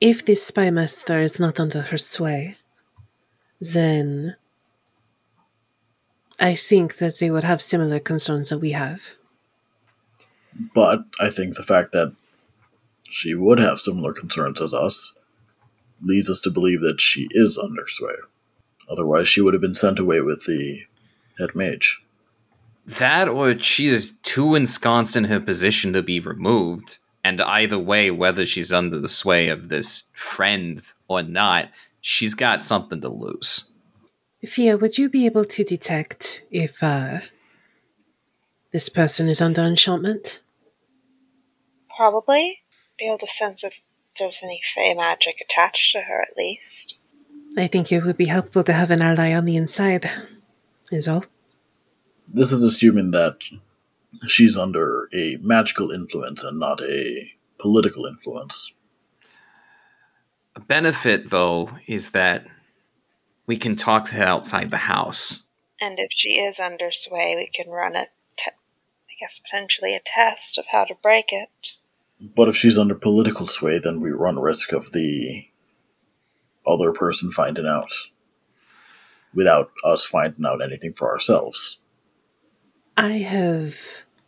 [0.00, 2.56] if this spy master is not under her sway,
[3.62, 4.34] then
[6.40, 9.10] I think that they would have similar concerns that we have.
[10.74, 12.14] But I think the fact that
[13.04, 15.18] she would have similar concerns as us
[16.02, 18.16] leads us to believe that she is under sway.
[18.90, 20.82] Otherwise, she would have been sent away with the
[21.38, 22.02] head mage.
[22.84, 26.98] That or she is too ensconced in her position to be removed.
[27.22, 31.68] And either way, whether she's under the sway of this friend or not,
[32.02, 33.72] she's got something to lose.
[34.44, 37.20] Fia, would you be able to detect if uh,
[38.72, 40.40] This person is under enchantment.
[41.96, 42.62] Probably
[42.98, 43.82] be able to sense if
[44.18, 46.98] there's any fey magic attached to her, at least.
[47.56, 50.10] I think it would be helpful to have an ally on the inside,
[50.90, 51.24] is all.
[52.26, 53.42] This is assuming that
[54.26, 58.72] she's under a magical influence and not a political influence.
[60.54, 62.46] A benefit, though, is that
[63.46, 65.50] we can talk to her outside the house.
[65.80, 70.00] And if she is under sway, we can run a, te- I guess, potentially a
[70.04, 71.78] test of how to break it.
[72.20, 75.46] But if she's under political sway, then we run risk of the
[76.66, 77.92] other person finding out
[79.34, 81.78] without us finding out anything for ourselves.
[82.96, 83.76] I have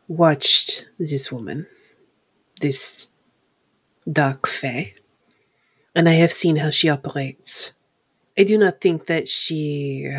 [0.09, 1.67] watched this woman,
[2.61, 3.09] this
[4.11, 4.95] dark fae,
[5.95, 7.73] and I have seen how she operates.
[8.37, 10.11] I do not think that she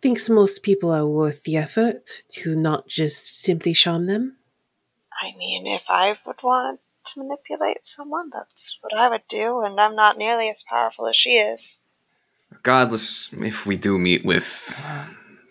[0.00, 4.36] thinks most people are worth the effort to not just simply charm them.
[5.20, 9.78] I mean, if I would want to manipulate someone, that's what I would do, and
[9.78, 11.82] I'm not nearly as powerful as she is.
[12.50, 15.06] Regardless, if we do meet with uh,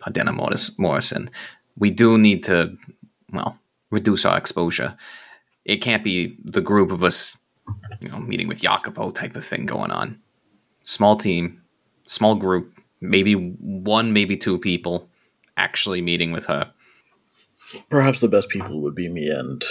[0.05, 1.29] Adena Morris- Morrison,
[1.77, 2.77] we do need to,
[3.31, 3.57] well,
[3.89, 4.95] reduce our exposure.
[5.65, 7.40] It can't be the group of us,
[8.01, 10.19] you know, meeting with Jacopo type of thing going on.
[10.83, 11.61] Small team,
[12.03, 15.09] small group, maybe one, maybe two people
[15.57, 16.71] actually meeting with her.
[17.89, 19.63] Perhaps the best people would be me and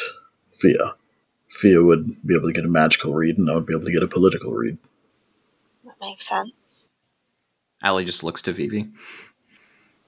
[0.52, 0.94] Fia.
[1.48, 3.92] Fia would be able to get a magical read, and I would be able to
[3.92, 4.78] get a political read.
[5.84, 6.90] That makes sense.
[7.82, 8.88] Allie just looks to Vivi.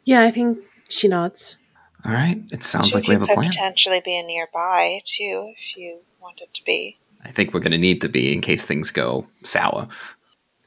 [0.04, 1.56] Yeah, I think she nods.
[2.04, 3.50] All right, it sounds She like we have a could plan.
[3.50, 6.98] potentially be nearby, too, if you wanted to be.
[7.24, 9.88] I think we're going to need to be in case things go sour.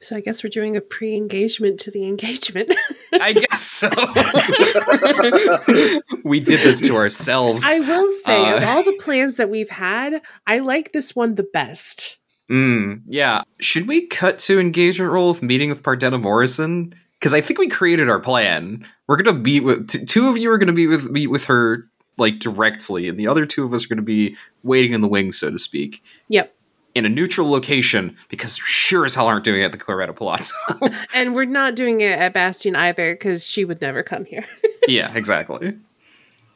[0.02, 2.74] So I guess we're doing a pre engagement to the engagement.
[3.14, 3.90] I guess so.
[6.24, 7.64] we did this to ourselves.
[7.66, 11.36] I will say, of Uh, all the plans that we've had, I like this one
[11.36, 12.18] the best.
[12.52, 13.42] Mm, yeah.
[13.60, 16.94] Should we cut to engagement roll with meeting with Pardetta Morrison?
[17.20, 18.86] Because I think we created our plan.
[19.08, 21.86] We're gonna meet with t- two of you are gonna be with meet with her
[22.18, 25.38] like directly, and the other two of us are gonna be waiting in the wings,
[25.40, 26.54] so to speak, Yep.
[26.94, 28.16] in a neutral location.
[28.30, 30.54] Because sure as hell aren't doing it at the Corvetto Palazzo.
[31.14, 34.46] And we're not doing it at Bastion either because she would never come here.
[34.88, 35.78] yeah, exactly.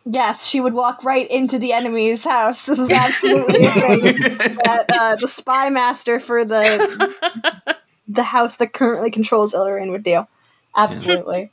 [0.05, 2.63] Yes, she would walk right into the enemy's house.
[2.63, 7.13] This is absolutely that uh, the spy master for the
[8.07, 10.25] the house that currently controls Illyrian would do.
[10.75, 11.51] Absolutely.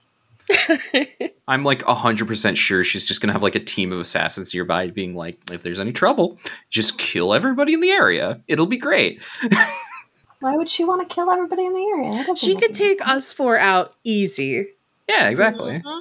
[1.48, 4.88] I'm like 100% sure she's just going to have like a team of assassins nearby
[4.88, 6.38] being like, if there's any trouble,
[6.70, 8.40] just kill everybody in the area.
[8.48, 9.20] It'll be great.
[10.40, 12.36] Why would she want to kill everybody in the area?
[12.36, 13.10] She could take sense.
[13.10, 14.66] us four out easy.
[15.08, 15.80] Yeah, exactly.
[15.84, 16.00] Mhm.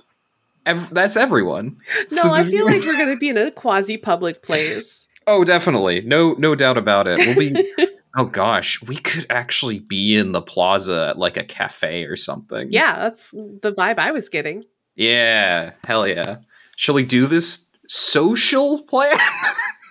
[0.66, 1.78] Ev- that's everyone.
[2.12, 5.08] No, I feel like we're going to be in a quasi public place.
[5.28, 6.02] Oh, definitely.
[6.02, 7.18] No no doubt about it.
[7.20, 7.74] We'll be
[8.17, 12.67] Oh gosh, we could actually be in the plaza at like a cafe or something.
[12.71, 14.63] Yeah, that's the vibe I was getting.
[14.95, 16.38] Yeah, hell yeah.
[16.78, 19.17] Shall we do this social plan?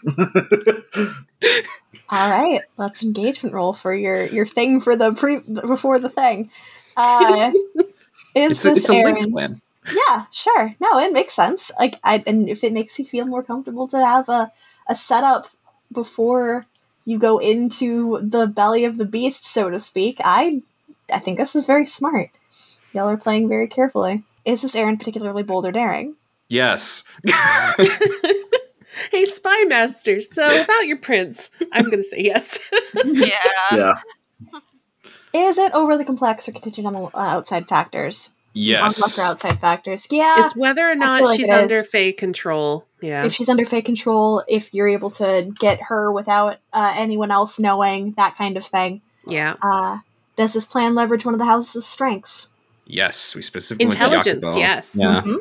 [2.11, 6.51] All right, let's engagement roll for your your thing for the pre before the thing.
[6.97, 7.53] Uh,
[8.35, 9.61] is it's a, this it's a links errand- plan.
[10.09, 10.75] Yeah, sure.
[10.81, 11.71] No, it makes sense.
[11.79, 14.51] Like, I and if it makes you feel more comfortable to have a
[14.89, 15.49] a setup
[15.93, 16.65] before
[17.05, 20.63] you go into the belly of the beast, so to speak, I
[21.13, 22.31] I think this is very smart.
[22.93, 24.25] Y'all are playing very carefully.
[24.45, 26.17] Is this errand particularly bold or daring?
[26.49, 27.05] Yes.
[29.11, 31.51] Hey, Spy Master, so about your prince.
[31.73, 32.61] I'm going to say yes.
[33.05, 33.37] Yeah.
[33.73, 33.95] yeah.
[35.33, 38.31] Is it overly complex or contingent on outside factors?
[38.55, 38.97] Yes.
[38.97, 40.07] Unlock or outside factors.
[40.11, 40.47] Yeah.
[40.47, 41.91] it's whether or not like she's under is.
[41.91, 42.87] Fey control.
[43.03, 43.25] Yeah.
[43.27, 47.59] if she's under Fey control, if you're able to get her without uh, anyone else
[47.59, 49.03] knowing, that kind of thing.
[49.27, 49.57] yeah.
[49.61, 49.99] Uh,
[50.37, 52.49] does this plan leverage one of the house's strengths?
[52.87, 54.97] Yes, we specifically Intelligence, yes.
[54.99, 55.23] Yeah.
[55.25, 55.37] Mhm.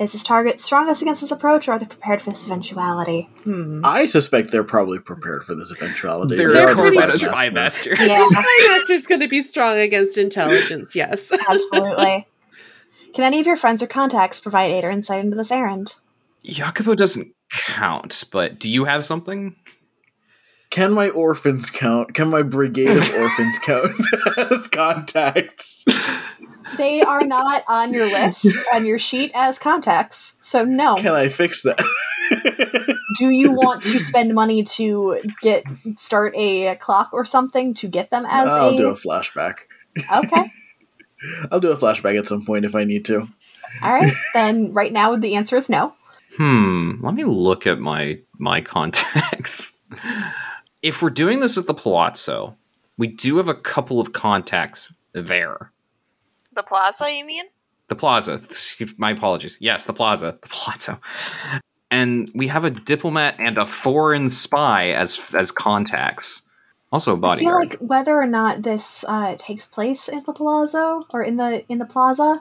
[0.00, 3.28] Is this target strongest against this approach, or are they prepared for this eventuality?
[3.44, 3.80] Hmm.
[3.84, 6.36] I suspect they're probably prepared for this eventuality.
[6.36, 7.90] They're, They They're are the pretty Corvetto spy Spy master.
[7.90, 8.04] Master.
[8.06, 11.32] Yeah, Spy Master's going to be strong against intelligence, yes.
[11.48, 12.26] absolutely.
[13.14, 15.94] Can any of your friends or contacts provide aid or insight into this errand?
[16.44, 19.54] Jacopo doesn't count, but do you have something?
[20.70, 22.14] Can my orphans count?
[22.14, 23.92] Can my brigade of orphans count
[24.50, 25.84] as contacts?
[26.76, 30.96] They are not on your list on your sheet as contacts, so no.
[30.96, 31.82] Can I fix that?
[33.18, 35.64] Do you want to spend money to get
[35.96, 39.54] start a clock or something to get them as I'll a do a flashback.
[40.12, 40.50] okay?
[41.50, 43.28] I'll do a flashback at some point if I need to.
[43.82, 44.12] All right.
[44.34, 45.94] then right now the answer is no.
[46.36, 47.04] Hmm.
[47.04, 49.84] Let me look at my my contacts.
[50.82, 52.56] if we're doing this at the Palazzo,
[52.96, 55.72] we do have a couple of contacts there.
[56.54, 57.44] The plaza, you mean?
[57.88, 58.40] The Plaza.
[58.96, 59.58] My apologies.
[59.60, 60.38] Yes, the Plaza.
[60.42, 61.00] The Palazzo.
[61.90, 66.50] And we have a diplomat and a foreign spy as as contacts.
[66.90, 67.54] Also a bodyguard.
[67.54, 71.36] I feel like whether or not this uh, takes place in the Palazzo or in
[71.36, 72.40] the in the plaza.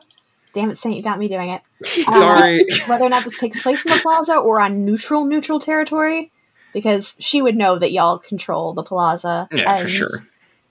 [0.54, 1.62] Damn it, Saint, you got me doing it.
[2.08, 2.64] Uh, Sorry.
[2.86, 6.32] whether or not this takes place in the plaza or on neutral neutral territory,
[6.72, 9.48] because she would know that y'all control the plaza.
[9.52, 10.08] Yeah, for and sure.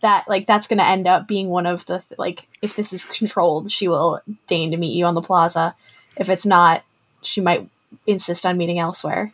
[0.02, 2.92] That like that's going to end up being one of the th- like if this
[2.92, 5.74] is controlled, she will deign to meet you on the plaza.
[6.16, 6.84] If it's not,
[7.22, 7.68] she might
[8.06, 9.32] insist on meeting elsewhere.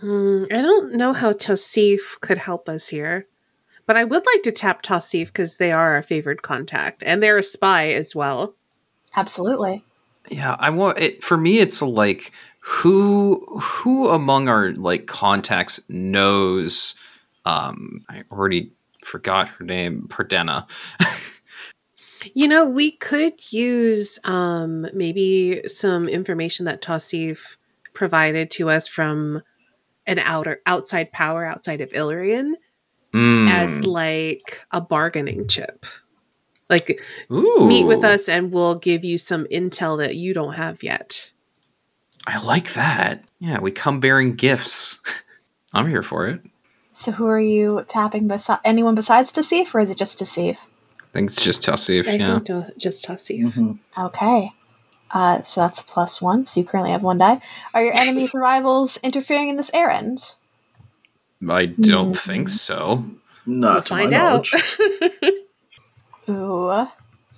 [0.00, 3.26] Hmm, I don't know how Tosif could help us here,
[3.86, 7.38] but I would like to tap Tosif because they are our favored contact and they're
[7.38, 8.54] a spy as well.
[9.14, 9.82] Absolutely.
[10.28, 16.96] Yeah, I want it for me it's like who who among our like contacts knows
[17.44, 18.72] um I already
[19.06, 20.68] forgot her name, Perdena.
[22.34, 27.56] You know, we could use um, maybe some information that Tosif
[27.92, 29.42] provided to us from
[30.06, 32.56] an outer outside power outside of Illyrian
[33.12, 33.48] Mm.
[33.48, 35.86] as like a bargaining chip.
[36.68, 37.00] Like
[37.30, 41.30] Ooh, meet with us and we'll give you some intel that you don't have yet.
[42.26, 43.24] I like that.
[43.38, 45.00] Yeah, we come bearing gifts.
[45.72, 46.40] I'm here for it.
[46.98, 48.26] So who are you tapping?
[48.26, 50.58] Besi- anyone besides Deceive, or is it just Deceive?
[51.02, 52.32] I think it's just Tosif, I yeah.
[52.34, 53.52] think to- just Tosif.
[53.52, 53.78] Mhm.
[53.98, 54.52] Okay.
[55.10, 56.46] Uh, so that's a plus one.
[56.46, 57.40] So you currently have one die.
[57.74, 60.34] Are your enemies or rivals interfering in this errand?
[61.48, 63.04] I don't think so.
[63.44, 64.48] Not We'll to my find out.
[64.52, 65.32] knowledge.
[66.28, 66.86] Ooh.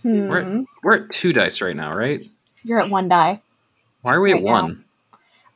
[0.02, 0.28] Hmm.
[0.28, 2.24] We're at, we're at two dice right now, right?
[2.62, 3.42] You're at one die.
[4.02, 4.84] Why are we Right at one?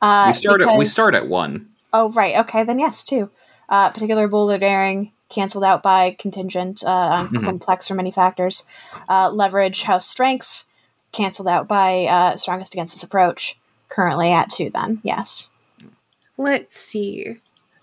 [0.01, 1.69] Uh, we start at we because- start at one.
[1.93, 2.35] Oh, right.
[2.39, 3.29] Okay, then yes, two.
[3.73, 7.43] Uh, particular boulder daring canceled out by contingent uh, on Mhm.
[7.43, 8.67] complex or many factors.
[9.09, 10.67] Uh, leverage house strengths
[11.11, 13.57] canceled out by uh, strongest against this approach.
[13.89, 15.49] Currently at two, then yes.
[16.37, 17.37] Let's see.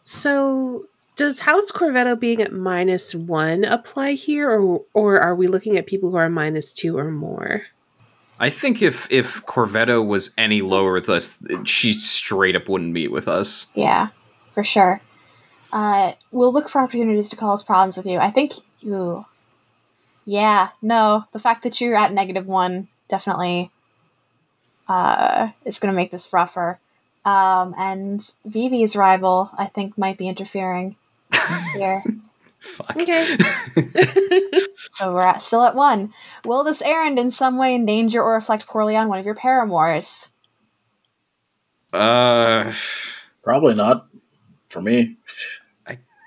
[0.04, 0.86] So,
[1.16, 5.86] does House Corvetto being at minus one apply here, or or are we looking at
[5.88, 7.62] people who are minus two or more?
[8.38, 13.10] I think if if Corvetto was any lower with us, she straight up wouldn't meet
[13.10, 13.66] with us.
[13.74, 14.08] Yeah,
[14.54, 15.00] for sure.
[15.72, 18.18] Uh, we'll look for opportunities to cause problems with you.
[18.18, 18.54] I think.
[18.84, 19.24] Ooh.
[20.24, 21.24] Yeah, no.
[21.32, 23.70] The fact that you're at negative one definitely
[24.88, 26.78] uh, is going to make this rougher.
[27.24, 30.96] Um, and Vivi's rival, I think, might be interfering
[31.74, 32.02] here.
[32.60, 32.96] Fuck.
[32.96, 33.36] Okay.
[34.90, 36.12] so we're at, still at one.
[36.44, 40.30] Will this errand in some way endanger or reflect poorly on one of your paramours?
[41.92, 42.72] Uh,
[43.42, 44.06] Probably not
[44.68, 45.16] for me.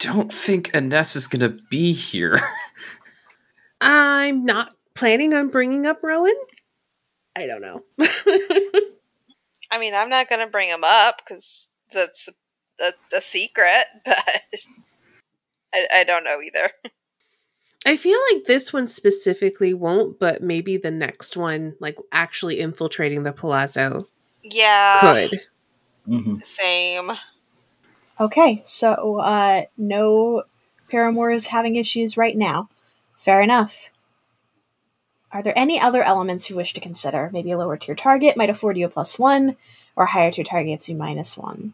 [0.03, 2.39] Don't think Ines is gonna be here.
[3.81, 6.35] I'm not planning on bringing up Rowan.
[7.35, 7.83] I don't know.
[9.73, 12.29] I mean, I'm not going to bring him up because that's
[12.79, 14.21] a, a secret, but
[15.73, 16.69] I, I don't know either.
[17.85, 23.23] I feel like this one specifically won't, but maybe the next one, like actually infiltrating
[23.23, 24.07] the palazzo,
[24.43, 25.41] Yeah, could.
[26.05, 27.11] hmm same.
[28.19, 30.43] Okay, so uh, no
[30.89, 32.69] paramours having issues right now.
[33.17, 33.89] Fair enough.
[35.31, 37.29] Are there any other elements you wish to consider?
[37.33, 39.55] Maybe a lower tier target might afford you a plus one,
[39.95, 41.73] or higher tier target gives you minus one.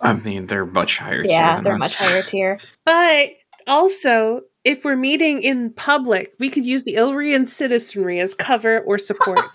[0.00, 1.22] I mean, they're much higher.
[1.22, 1.80] tier yeah, they're us.
[1.80, 2.58] much higher tier.
[2.84, 3.30] But
[3.66, 8.98] also, if we're meeting in public, we could use the Illyrian citizenry as cover or
[8.98, 9.40] support.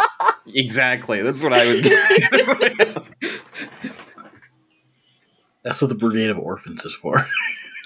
[0.54, 1.22] Exactly.
[1.22, 1.82] That's what I was.
[1.82, 3.06] Gonna
[5.68, 7.28] That's what the Brigade of Orphans is for,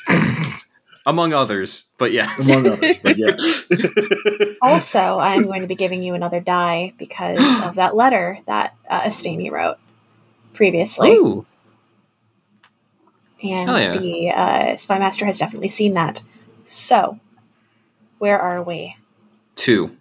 [1.08, 2.48] Among others, but yes.
[2.48, 2.98] among others.
[3.02, 3.64] But yes,
[4.62, 8.76] Also, I am going to be giving you another die because of that letter that
[8.88, 9.78] uh, Estani wrote
[10.54, 11.10] previously.
[11.14, 11.48] Ooh.
[13.42, 13.98] and Hell yeah.
[13.98, 16.22] the uh, spy master has definitely seen that.
[16.64, 17.20] So,
[18.20, 18.96] where are we?
[19.56, 19.98] Two.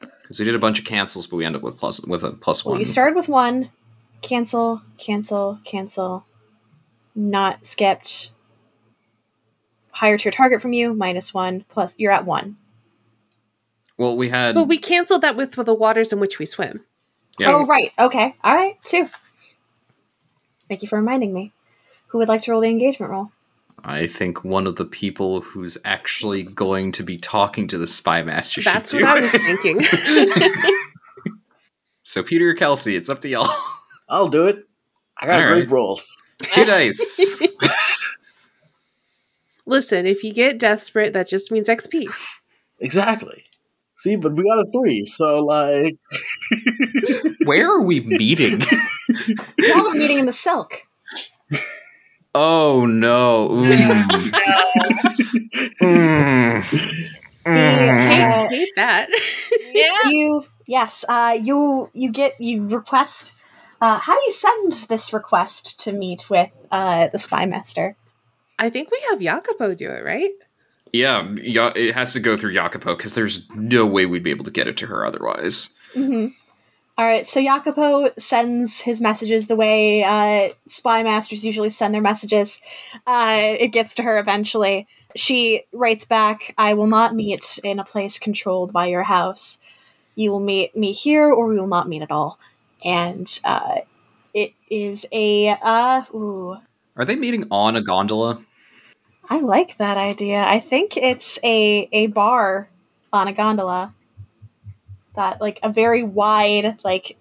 [0.00, 2.30] Because we did a bunch of cancels, but we end up with plus with a
[2.30, 2.78] plus Well, one.
[2.78, 3.70] you started with one,
[4.22, 6.24] cancel, cancel, cancel,
[7.14, 8.30] not skipped.
[9.92, 12.56] Higher tier target from you, minus one, plus you're at one.
[13.98, 14.54] well, we had.
[14.54, 16.84] but we canceled that with, with the waters in which we swim.
[17.38, 17.92] yeah, Oh, right.
[17.98, 18.34] Okay.
[18.42, 18.76] All right.
[18.82, 19.06] Two.
[20.68, 21.52] Thank you for reminding me.
[22.08, 23.32] Who would like to roll the engagement roll?
[23.82, 28.22] I think one of the people who's actually going to be talking to the spy
[28.22, 28.60] master.
[28.62, 29.80] should That's do what I was thinking.
[32.02, 33.48] So Peter or Kelsey, it's up to y'all.
[34.08, 34.64] I'll do it.
[35.20, 35.68] I got All great right.
[35.70, 36.20] rolls.
[36.52, 37.42] Two dice.
[39.66, 42.06] Listen, if you get desperate, that just means XP.
[42.80, 43.44] Exactly.
[43.98, 45.96] See, but we got a three, so like
[47.44, 48.62] Where are we meeting?
[49.58, 50.86] Y'all are meeting in the silk.
[52.34, 53.48] Oh no.
[53.50, 54.30] Mm.
[55.80, 56.64] Mm.
[57.46, 59.08] I Uh, hate that.
[59.74, 60.10] Yeah.
[60.10, 63.34] you yes uh you you get you request
[63.80, 67.96] uh how do you send this request to meet with uh the spy master
[68.60, 70.30] I think we have Jacopo do it, right?
[70.92, 74.44] Yeah, yeah, it has to go through Jacopo because there's no way we'd be able
[74.44, 75.78] to get it to her otherwise.
[75.94, 76.26] mm-hmm.
[76.98, 82.02] all right so jacopo sends his messages the way uh spy masters usually send their
[82.02, 82.60] messages
[83.06, 87.84] uh it gets to her eventually she writes back i will not meet in a
[87.84, 89.58] place controlled by your house
[90.14, 92.38] you will meet me here or we will not meet at all
[92.84, 93.76] and uh
[94.34, 96.56] it is a uh ooh
[96.96, 98.42] Are they meeting on a gondola?
[99.28, 100.44] I like that idea.
[100.46, 102.68] I think it's a a bar
[103.12, 103.94] on a gondola.
[105.16, 107.16] That like a very wide like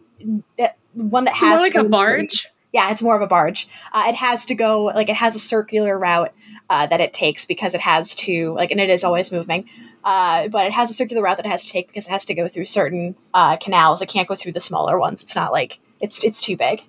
[0.57, 2.17] that- one that It's has more like a green screen.
[2.25, 2.47] barge.
[2.71, 3.67] Yeah, it's more of a barge.
[3.91, 6.33] Uh, it has to go like it has a circular route
[6.69, 9.67] uh, that it takes because it has to like, and it is always moving.
[10.03, 12.25] Uh, but it has a circular route that it has to take because it has
[12.25, 14.01] to go through certain uh, canals.
[14.01, 15.21] It can't go through the smaller ones.
[15.21, 16.83] It's not like it's it's too big.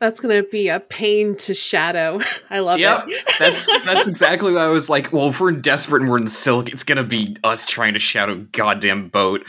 [0.00, 2.18] That's gonna be a pain to shadow.
[2.50, 3.32] I love Yep, it.
[3.38, 6.24] that's that's exactly why I was like, well, if we're in desperate and we're in
[6.24, 9.42] the silk, it's gonna be us trying to shadow goddamn boat.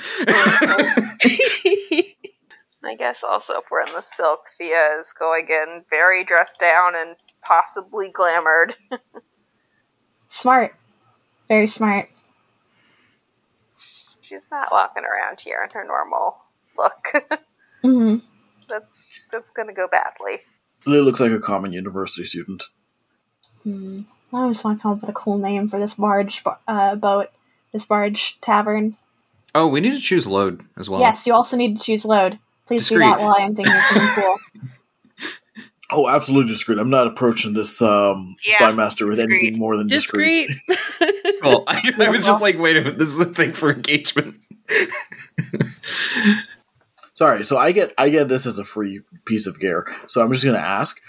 [2.84, 6.93] I guess also if we're in the silk, Thea is going in very dressed down
[6.96, 8.76] and possibly glamored.
[10.30, 10.76] Smart,
[11.48, 12.10] very smart.
[14.36, 16.42] She's not walking around here in her normal
[16.78, 17.40] look.
[17.82, 18.18] hmm
[18.68, 20.42] that's that's gonna go badly.
[20.86, 22.64] Lily looks like a common university student.
[23.64, 24.02] Hmm.
[24.34, 27.30] I just want to come up with a cool name for this barge uh, boat,
[27.72, 28.98] this barge tavern.
[29.54, 31.00] oh, we need to choose load as well.
[31.00, 32.38] yes, you also need to choose load.
[32.66, 33.06] Please do Discreet.
[33.06, 34.38] that while I am thinking of something cool.
[35.92, 36.80] Oh, absolutely discreet.
[36.80, 39.36] I'm not approaching this um Yeah, spy master with discreet.
[39.36, 40.50] anything more than discreet.
[40.68, 40.80] Discreet.
[41.44, 44.38] Well, I, I was just like, wait a minute, this is a thing for engagement.
[47.14, 49.86] Sorry, so I get I get this as a free piece of gear.
[50.08, 51.00] So I'm just gonna ask: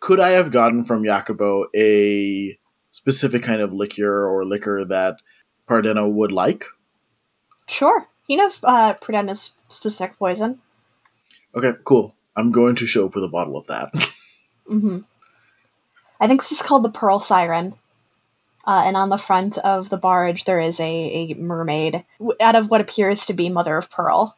[0.00, 2.58] Could I have gotten from Jacopo a
[2.90, 5.18] specific kind of liquor or liquor that
[5.68, 6.64] Pardeno would like?
[7.68, 8.08] Sure.
[8.26, 10.60] He knows uh, Prudenna's specific poison.
[11.54, 12.14] Okay, cool.
[12.36, 13.90] I'm going to show up with a bottle of that.
[14.66, 14.98] hmm
[16.20, 17.74] I think this is called the Pearl Siren.
[18.66, 22.04] Uh, and on the front of the barge, there is a, a mermaid
[22.40, 24.36] out of what appears to be Mother of Pearl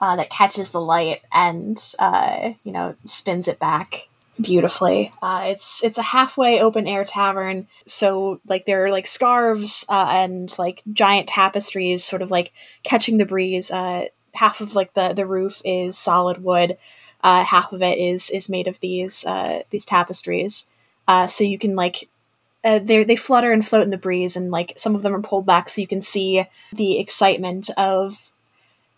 [0.00, 4.08] uh, that catches the light and, uh, you know, spins it back
[4.40, 5.12] beautifully.
[5.22, 10.10] Uh, it's it's a halfway open air tavern, so like there are like scarves uh,
[10.10, 13.70] and like giant tapestries, sort of like catching the breeze.
[13.70, 16.76] Uh, half of like the the roof is solid wood,
[17.24, 20.68] uh, half of it is is made of these uh, these tapestries.
[21.08, 22.08] Uh, so you can like
[22.62, 25.22] uh, they they flutter and float in the breeze, and like some of them are
[25.22, 28.30] pulled back, so you can see the excitement of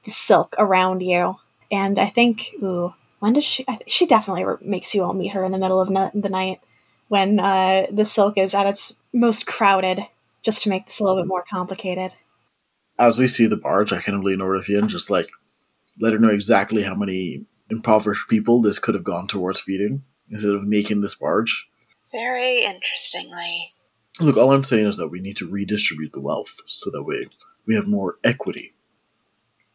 [0.05, 1.37] the silk around you.
[1.70, 3.64] And I think, ooh, when does she?
[3.64, 6.61] Th- she definitely makes you all meet her in the middle of the night
[7.09, 10.05] when uh, the silk is at its most crowded,
[10.43, 12.12] just to make this a little bit more complicated.
[12.99, 15.29] As we see the barge, I kind of lean over to Fionn, just like
[16.01, 20.53] let her know exactly how many impoverished people this could have gone towards feeding instead
[20.53, 21.69] of making this barge.
[22.12, 23.75] Very interestingly.
[24.21, 27.29] Look, all I'm saying is that we need to redistribute the wealth so that way
[27.67, 28.73] we have more equity.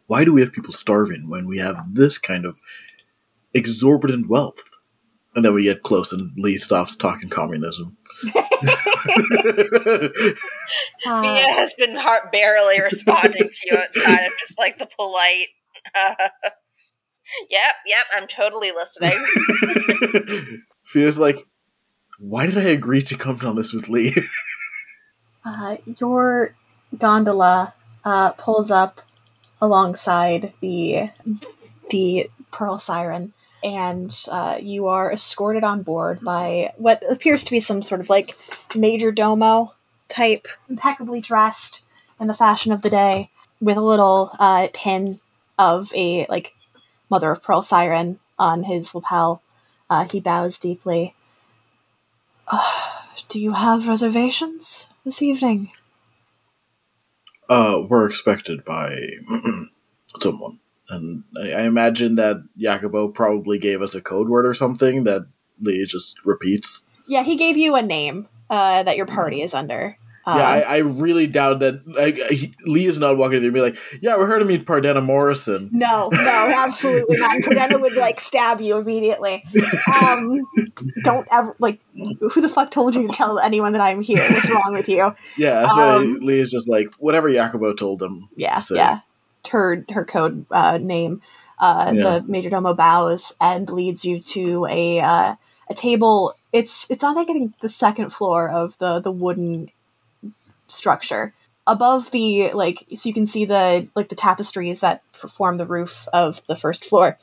[0.07, 2.59] Why do we have people starving when we have this kind of
[3.53, 4.61] exorbitant wealth?
[5.35, 7.97] And then we get close and Lee stops talking communism.
[11.07, 15.47] Uh, Mia has been heart barely responding to you outside of just like the polite.
[17.49, 19.17] yep, yep, I'm totally listening.
[20.83, 21.45] Feels like,
[22.19, 24.15] why did I agree to come on this with Lee?
[25.43, 26.53] Uh, your
[26.95, 27.73] gondola
[28.05, 29.01] uh, pulls up
[29.59, 31.09] alongside the
[31.89, 37.59] the Pearl Siren, and uh, you are escorted on board by what appears to be
[37.59, 38.35] some sort of like
[38.75, 39.73] major domo
[40.07, 41.85] type, impeccably dressed
[42.19, 45.19] in the fashion of the day, with a little uh, pin
[45.57, 46.53] of a like
[47.11, 49.43] mother of pearl siren on his lapel.
[49.89, 51.13] Uh, he bows deeply.
[53.27, 55.71] Do you have reservations this evening?
[57.51, 58.97] uh, we're expected by
[60.19, 60.59] someone,
[60.89, 65.23] And I, I imagine that Jacopo probably gave us a code word or something that
[65.59, 66.85] Lee just repeats.
[67.07, 69.97] Yeah, he gave you a name uh, that your party is under.
[70.25, 71.87] Uh, yeah, I, I really doubt that.
[71.87, 74.49] Like, he, Lee is not walking in there and be like, "Yeah, we heard him
[74.49, 76.19] meet Pardena Morrison." no, no,
[76.55, 77.35] absolutely not.
[77.35, 79.43] And Perdena would like stab you immediately.
[80.01, 80.41] Um,
[81.03, 81.79] don't ever like.
[81.93, 84.23] Who the fuck told you to tell anyone that I'm here?
[84.31, 85.15] What's wrong with you?
[85.37, 88.29] Yeah, that's why Um, Lee is just like whatever Jacopo told him.
[88.35, 88.99] Yeah, to yeah.
[89.49, 91.21] Her her code uh, name.
[91.57, 92.03] Uh, Yeah.
[92.19, 95.35] The major domo bows and leads you to a uh,
[95.69, 96.35] a table.
[96.53, 99.69] It's it's on like I think the second floor of the the wooden
[100.71, 101.33] structure.
[101.67, 106.07] Above the like so you can see the like the tapestries that form the roof
[106.11, 107.17] of the first floor.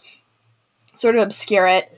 [0.94, 1.92] Sort of obscure it.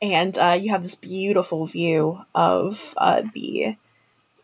[0.00, 3.76] And uh, you have this beautiful view of uh, the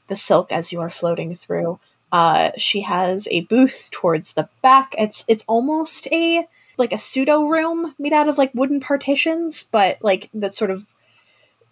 [0.08, 1.78] the silk as you are floating through.
[2.10, 4.94] Uh, she has a booth towards the back.
[4.98, 6.46] It's it's almost a
[6.78, 10.86] like a pseudo room made out of like wooden partitions but like that sort of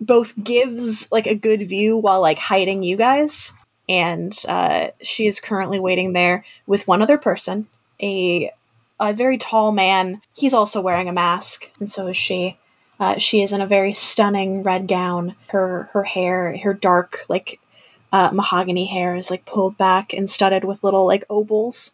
[0.00, 3.52] both gives like a good view while like hiding you guys
[3.88, 7.68] and uh, she is currently waiting there with one other person,
[8.02, 8.50] a
[8.98, 10.22] a very tall man.
[10.34, 12.58] He's also wearing a mask, and so is she.
[12.98, 15.36] Uh, she is in a very stunning red gown.
[15.48, 17.60] Her her hair, her dark like
[18.12, 21.92] uh, mahogany hair, is like pulled back and studded with little like opals.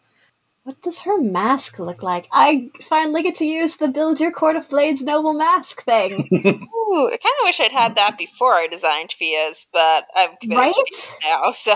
[0.63, 2.27] What does her mask look like?
[2.31, 6.11] I finally get to use the build your court of blades noble mask thing.
[6.33, 10.59] Ooh, I kind of wish I'd had that before I designed Fia's, but I'm committed
[10.61, 10.73] Right?
[10.73, 11.75] to Fia's now, so.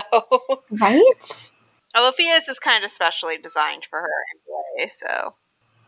[0.80, 1.50] right?
[1.94, 4.08] Although Fia's is kind of specially designed for her
[4.78, 5.34] anyway, so.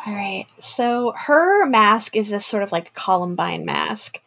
[0.07, 0.46] All right.
[0.59, 4.20] So her mask is this sort of like Columbine mask.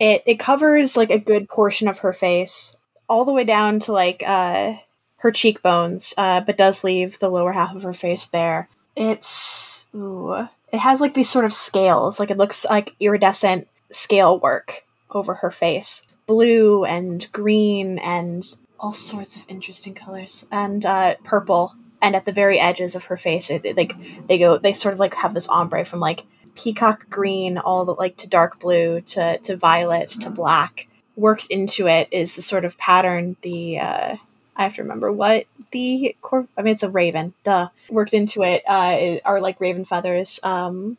[0.00, 2.76] It it covers like a good portion of her face,
[3.08, 4.74] all the way down to like uh
[5.18, 8.68] her cheekbones, uh, but does leave the lower half of her face bare.
[8.96, 14.38] It's ooh, it has like these sort of scales, like it looks like iridescent scale
[14.38, 18.44] work over her face, blue and green and
[18.78, 21.74] all sorts of interesting colors, and uh, purple.
[22.00, 23.94] And at the very edges of her face, it, it, like
[24.28, 27.94] they go, they sort of like have this ombre from like peacock green all the
[27.94, 30.88] like to dark blue to to violet to black.
[31.16, 34.16] Worked into it is the sort of pattern the uh,
[34.58, 37.32] I have to remember what the cor- I mean it's a raven.
[37.44, 37.68] Duh.
[37.88, 40.98] Worked into it uh, are like raven feathers um,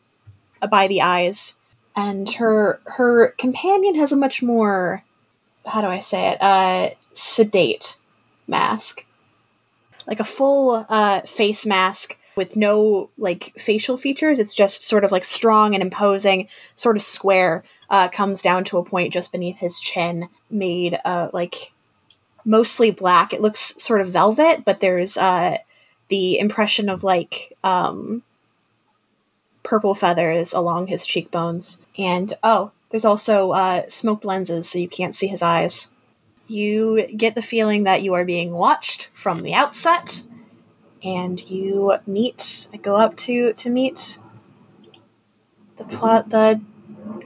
[0.70, 1.58] by the eyes,
[1.94, 5.04] and her her companion has a much more
[5.66, 7.98] how do I say it uh, sedate
[8.46, 9.04] mask,
[10.06, 14.38] like a full uh, face mask with no like facial features.
[14.38, 17.62] It's just sort of like strong and imposing, sort of square.
[17.90, 21.72] Uh, comes down to a point just beneath his chin, made uh, like
[22.44, 23.32] mostly black.
[23.32, 25.58] It looks sort of velvet, but there's uh,
[26.08, 28.22] the impression of like um,
[29.62, 31.84] purple feathers along his cheekbones.
[31.96, 35.90] And oh, there's also uh, smoked lenses, so you can't see his eyes.
[36.48, 40.22] You get the feeling that you are being watched from the outset,
[41.04, 44.18] and you meet, I go up to to meet
[45.76, 46.60] the plot, the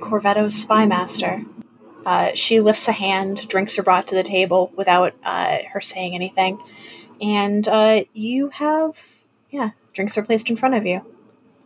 [0.01, 1.45] Corvetto's spy master.
[2.05, 6.15] Uh, she lifts a hand, drinks are brought to the table without uh, her saying
[6.15, 6.63] anything,
[7.21, 11.05] and uh, you have, yeah, drinks are placed in front of you.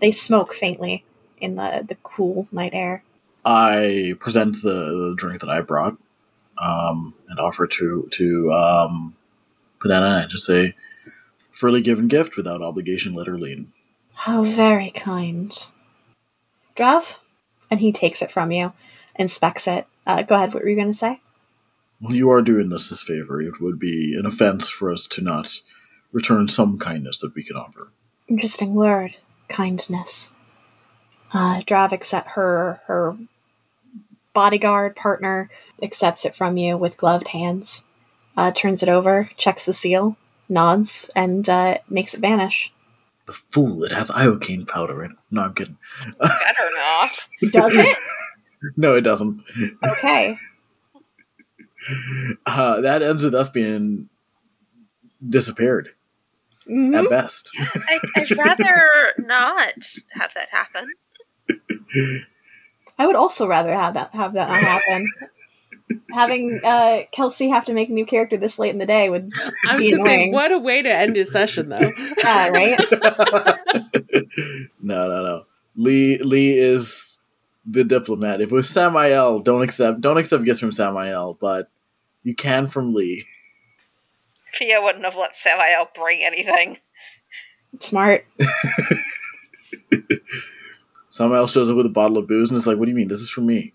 [0.00, 1.04] They smoke faintly
[1.40, 3.02] in the, the cool night air.
[3.44, 5.96] I present the, the drink that I brought,
[6.58, 9.16] um, and offer to to um,
[9.80, 10.74] Panana and just say,
[11.50, 13.72] "Freely given gift without obligation, letter lien."
[14.14, 15.56] How very kind.
[16.74, 17.18] Drav?
[17.70, 18.72] And he takes it from you,
[19.14, 19.86] inspects it.
[20.08, 21.20] Uh, go ahead, what were you going to say?
[22.00, 23.42] Well, you are doing us this favor.
[23.42, 25.60] It would be an offense for us to not
[26.12, 27.92] return some kindness that we can offer.
[28.26, 29.18] Interesting word.
[29.48, 30.32] Kindness.
[31.32, 33.18] Uh, Drav accept her her
[34.32, 35.50] bodyguard partner
[35.82, 37.88] accepts it from you with gloved hands,
[38.36, 40.16] uh, turns it over, checks the seal,
[40.48, 42.72] nods, and uh, makes it vanish.
[43.26, 43.84] The fool!
[43.84, 45.18] It has iocane powder in it.
[45.30, 45.76] No, I'm kidding.
[46.18, 47.28] Better not.
[47.50, 47.98] Does it?
[48.76, 49.42] No, it doesn't.
[49.84, 50.36] Okay.
[52.44, 54.08] Uh, that ends with us being
[55.26, 55.90] disappeared
[56.68, 57.04] Mhm.
[57.04, 57.50] at best.
[57.56, 59.72] I, I'd rather not
[60.10, 60.86] have that happen.
[62.98, 65.06] I would also rather have that have that not happen.
[66.10, 69.30] Having uh, Kelsey have to make a new character this late in the day would
[69.68, 71.90] I was be gonna say, what a way to end his session, though.
[72.26, 72.78] uh, right.
[74.82, 75.42] no, no, no.
[75.76, 77.17] Lee Lee is
[77.70, 78.40] the diplomat.
[78.40, 81.70] If it was Samael, don't accept don't accept gifts from Samael, but
[82.22, 83.24] you can from Lee.
[84.52, 86.78] Fia wouldn't have let Samael bring anything.
[87.78, 88.24] Smart.
[91.10, 92.96] Someone else shows up with a bottle of booze and it's like, what do you
[92.96, 93.08] mean?
[93.08, 93.74] This is for me.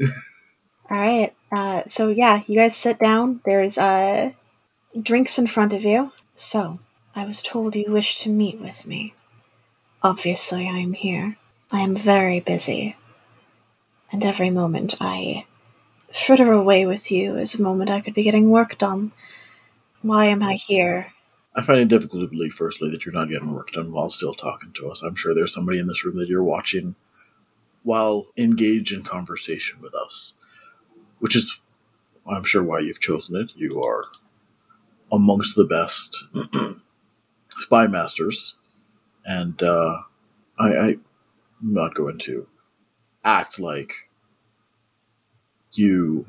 [0.00, 1.34] All right.
[1.50, 3.40] Uh, so yeah, you guys sit down.
[3.44, 4.32] There's uh,
[5.00, 6.12] drinks in front of you.
[6.34, 6.78] So
[7.14, 9.14] I was told you wish to meet with me.
[10.02, 11.36] Obviously, I am here.
[11.70, 12.96] I am very busy,
[14.12, 15.46] and every moment I
[16.12, 19.12] fritter away with you is a moment I could be getting work done.
[20.02, 21.14] Why am I here?
[21.54, 24.34] I find it difficult to believe, firstly, that you're not getting work done while still
[24.34, 25.02] talking to us.
[25.02, 26.94] I'm sure there's somebody in this room that you're watching
[27.82, 30.38] while engaged in conversation with us,
[31.18, 31.60] which is,
[32.26, 33.52] I'm sure, why you've chosen it.
[33.56, 34.06] You are
[35.10, 36.24] amongst the best
[37.58, 38.56] spy masters,
[39.24, 40.02] and uh,
[40.58, 41.02] I, I'm
[41.60, 42.48] not going to
[43.24, 43.92] act like
[45.72, 46.26] you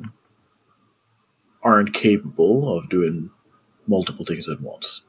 [1.62, 3.30] aren't capable of doing
[3.88, 5.06] multiple things at once.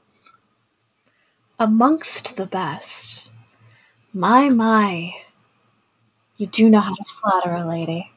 [1.58, 3.28] Amongst the best.
[4.12, 5.12] My, my.
[6.36, 8.10] You do know how to flatter a lady.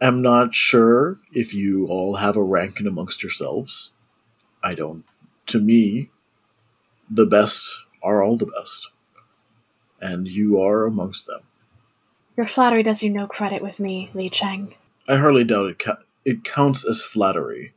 [0.00, 3.92] I'm not sure if you all have a ranking amongst yourselves.
[4.62, 5.04] I don't.
[5.46, 6.10] To me,
[7.10, 8.90] the best are all the best.
[10.00, 11.42] And you are amongst them.
[12.36, 14.74] Your flattery does you no credit with me, Li Cheng.
[15.08, 17.74] I hardly doubt it, ca- it counts as flattery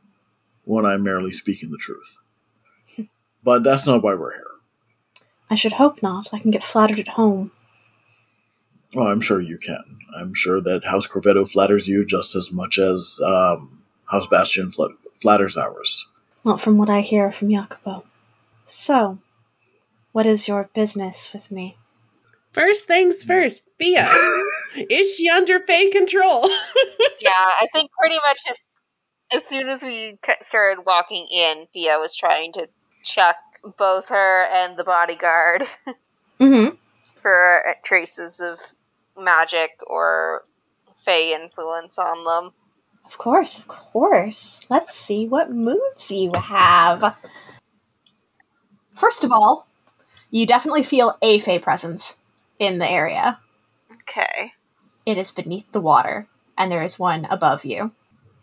[0.64, 2.18] when I'm merely speaking the truth.
[3.44, 4.46] but that's not why we're here.
[5.50, 6.32] I should hope not.
[6.32, 7.52] I can get flattered at home.
[8.96, 9.98] Oh, I'm sure you can.
[10.16, 14.92] I'm sure that House Corvetto flatters you just as much as um, House Bastion flat-
[15.14, 16.08] flatters ours.
[16.44, 18.04] Not from what I hear from Jacopo.
[18.66, 19.18] So,
[20.12, 21.76] what is your business with me?
[22.54, 24.08] First things first, Bia.
[24.76, 26.48] is she under Fey control?
[27.20, 27.30] yeah,
[27.60, 32.52] I think pretty much as as soon as we started walking in, Fia was trying
[32.52, 32.68] to
[33.02, 33.36] check
[33.76, 35.64] both her and the bodyguard
[36.40, 36.74] Mm-hmm.
[37.20, 38.58] for traces of
[39.22, 40.42] magic or
[40.98, 42.52] fey influence on them.
[43.04, 44.66] Of course, of course.
[44.68, 47.16] Let's see what moves you have.
[48.94, 49.68] First of all,
[50.30, 52.16] you definitely feel a Fey presence
[52.58, 53.40] in the area.
[54.02, 54.52] Okay.
[55.06, 57.92] It is beneath the water, and there is one above you.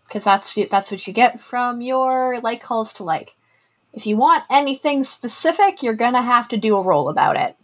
[0.07, 3.36] Because that's that's what you get from your like calls to like.
[3.93, 7.55] If you want anything specific, you're gonna have to do a roll about it.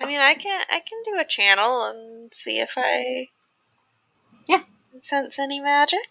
[0.00, 3.28] I mean, I can I can do a channel and see if I
[4.46, 4.62] Yeah.
[5.00, 6.08] sense any magic.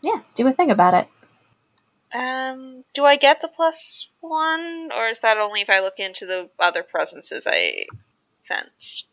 [0.00, 1.08] Yeah, do a thing about it.
[2.14, 6.24] Um, do I get the plus one, or is that only if I look into
[6.24, 7.86] the other presences I
[8.46, 9.06] sense?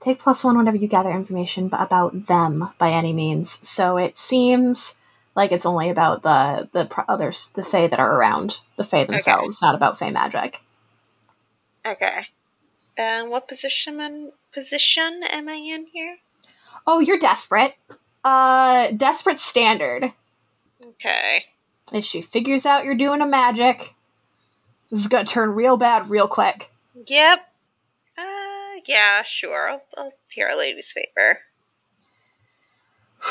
[0.00, 3.66] Take plus one whenever you gather information about them by any means.
[3.66, 4.98] So it seems
[5.34, 9.62] like it's only about the the others, the Fae that are around, the Fae themselves,
[9.62, 10.60] not about Fae magic.
[11.86, 12.26] Okay.
[12.96, 16.18] And what position am position am I in here?
[16.86, 17.74] Oh, you're desperate.
[18.24, 20.12] Uh, desperate standard.
[20.84, 21.46] Okay.
[21.92, 23.94] If she figures out you're doing a magic,
[24.90, 26.70] this is gonna turn real bad real quick.
[27.06, 27.51] Yep.
[28.82, 29.70] Uh, yeah, sure.
[29.70, 31.40] I'll, I'll hear a lady's favor.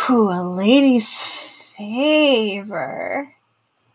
[0.07, 3.33] Whew, a lady's favor.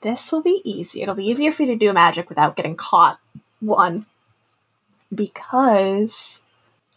[0.02, 1.02] This will be easy.
[1.02, 3.18] It'll be easier for you to do magic without getting caught.
[3.60, 4.06] One.
[5.14, 6.42] Because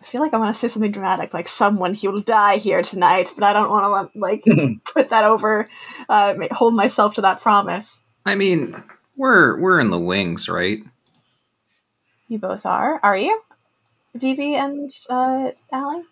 [0.02, 2.82] I feel like I want to say something dramatic, like someone he will die here
[2.82, 4.44] tonight, but I don't want to like
[4.94, 5.70] put that over,
[6.10, 8.02] uh, hold myself to that promise.
[8.26, 8.84] I mean,
[9.16, 10.80] we're we're in the wings, right?
[12.28, 13.42] You both are, are you?
[14.16, 16.04] Vivi and uh, Allie.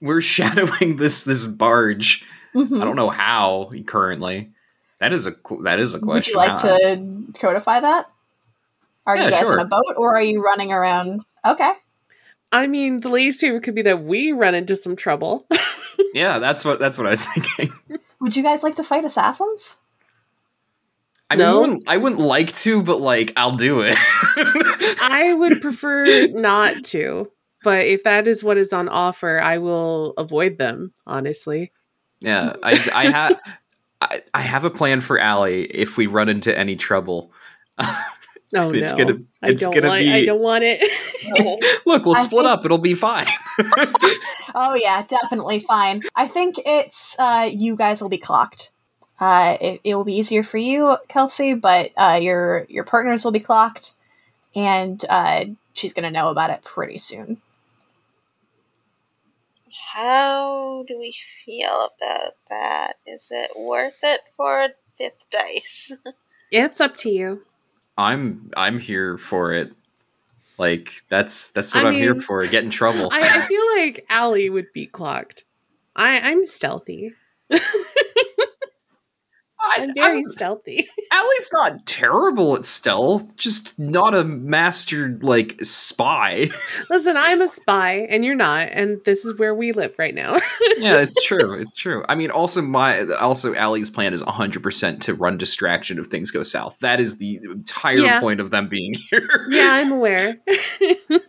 [0.00, 2.24] We're shadowing this this barge.
[2.54, 2.80] Mhm.
[2.80, 4.50] I don't know how currently.
[4.98, 6.14] That is a qu- that is a question.
[6.14, 8.10] Would you like How- to codify that?
[9.06, 9.54] Are Yeah, you guys sure.
[9.54, 11.20] in a boat or are you running around?
[11.46, 11.72] Okay.
[12.50, 15.46] I mean, the least favor could be that we run into some trouble.
[16.12, 17.72] Yeah, that's what that's what I was thinking.
[18.20, 19.76] Would you guys like to fight assassins?
[21.28, 21.56] I mean, No.
[21.56, 23.96] I, wouldn't, I wouldn't like to, but like I'll do it.
[23.98, 27.30] I would prefer not to,
[27.66, 31.72] but if that is what is on offer, I will avoid them, honestly.
[32.20, 33.40] yeah, I I have
[34.00, 37.32] I, I have a plan for Allie if we run into any trouble.
[38.54, 38.98] Oh It's no.
[38.98, 40.80] gonna- I it's don't gonna want be- I don't want it.
[41.84, 42.64] Look, we'll I split think- up.
[42.64, 43.26] It'll be fine.
[44.54, 46.02] Oh yeah, definitely fine.
[46.14, 48.70] I think it's uh, you guys will be clocked.
[49.20, 53.32] Uh, it, it will be easier for you, Kelsey, but uh, your your partners will
[53.32, 53.94] be clocked,
[54.54, 55.44] and uh,
[55.74, 57.42] she's gonna know about it pretty soon.
[59.96, 62.96] How do we feel about that?
[63.06, 65.96] Is it worth it for a fifth dice?
[66.50, 67.46] it's up to you.
[67.96, 69.72] I'm I'm here for it.
[70.58, 72.46] Like that's that's what I I'm here for.
[72.46, 73.08] Get in trouble.
[73.10, 75.44] I, I feel like Allie would be clocked.
[75.96, 77.14] I, I'm stealthy.
[79.68, 80.88] I'm very stealthy.
[81.12, 86.50] Allie's not terrible at stealth, just not a master like spy.
[86.90, 90.34] Listen, I'm a spy and you're not, and this is where we live right now.
[90.78, 91.60] yeah, it's true.
[91.60, 92.04] It's true.
[92.08, 96.42] I mean, also my also Allie's plan is 100% to run distraction if things go
[96.42, 96.78] south.
[96.80, 98.20] That is the entire Yeah.
[98.20, 99.46] point of them being here.
[99.50, 100.36] yeah, I'm aware.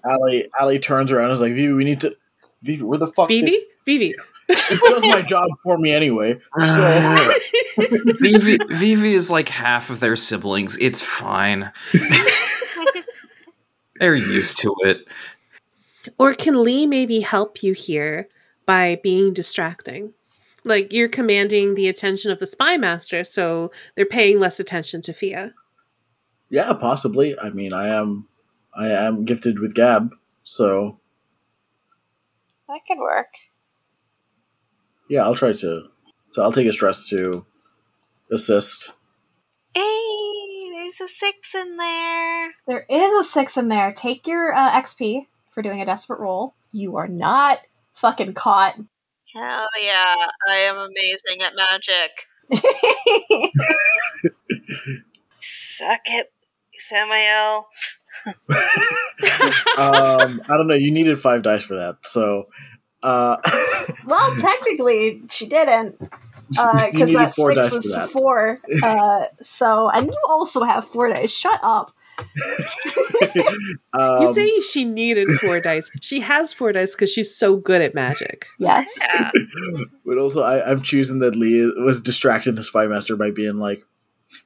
[0.06, 2.16] Allie Allie turns around and is like, Vivi, we need to
[2.64, 3.58] Vivi, where the fuck Vivi?
[3.86, 4.16] Vivi.
[4.50, 6.39] It does my job for me anyway.
[6.58, 7.34] So
[8.20, 10.78] Vivi, Vivi is like half of their siblings.
[10.80, 11.72] It's fine.
[14.00, 15.08] They're used to it.
[16.18, 18.28] Or can Lee maybe help you here
[18.66, 20.14] by being distracting?
[20.64, 25.14] Like you're commanding the attention of the spy master, so they're paying less attention to
[25.14, 25.54] Fia.
[26.50, 27.38] Yeah, possibly.
[27.39, 28.28] I mean I am
[28.74, 30.12] I am gifted with Gab,
[30.43, 31.00] so
[32.68, 33.28] That could work.
[35.08, 35.89] Yeah, I'll try to
[36.30, 37.45] so I'll take a stress to
[38.32, 38.93] assist.
[39.74, 42.53] Hey, there's a six in there.
[42.68, 43.93] There is a six in there.
[43.93, 46.55] Take your uh, XP for doing a desperate roll.
[46.72, 47.60] You are not
[47.93, 48.76] fucking caught.
[49.34, 50.16] Hell yeah,
[50.49, 52.28] I am amazing at magic.
[55.41, 56.32] Suck it,
[56.78, 57.68] Samael.
[59.78, 62.47] um I don't know, you needed five dice for that, so
[63.04, 63.38] uh
[64.06, 65.95] well, technically, she didn't
[66.60, 68.10] Uh because you needed that four six dice was that.
[68.10, 68.60] four.
[68.84, 71.32] Uh, so, and you also have four dice.
[71.32, 71.91] Shut up.
[73.93, 75.89] um, you say she needed four dice.
[76.02, 78.45] She has four dice because she's so good at magic.
[78.60, 78.91] Yes.
[79.14, 79.32] Yeah.
[80.06, 83.80] But also, I, I'm choosing that Lee was distracting the spy master by being like,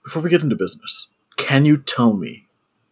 [0.04, 2.48] "Before we get into business, can you tell me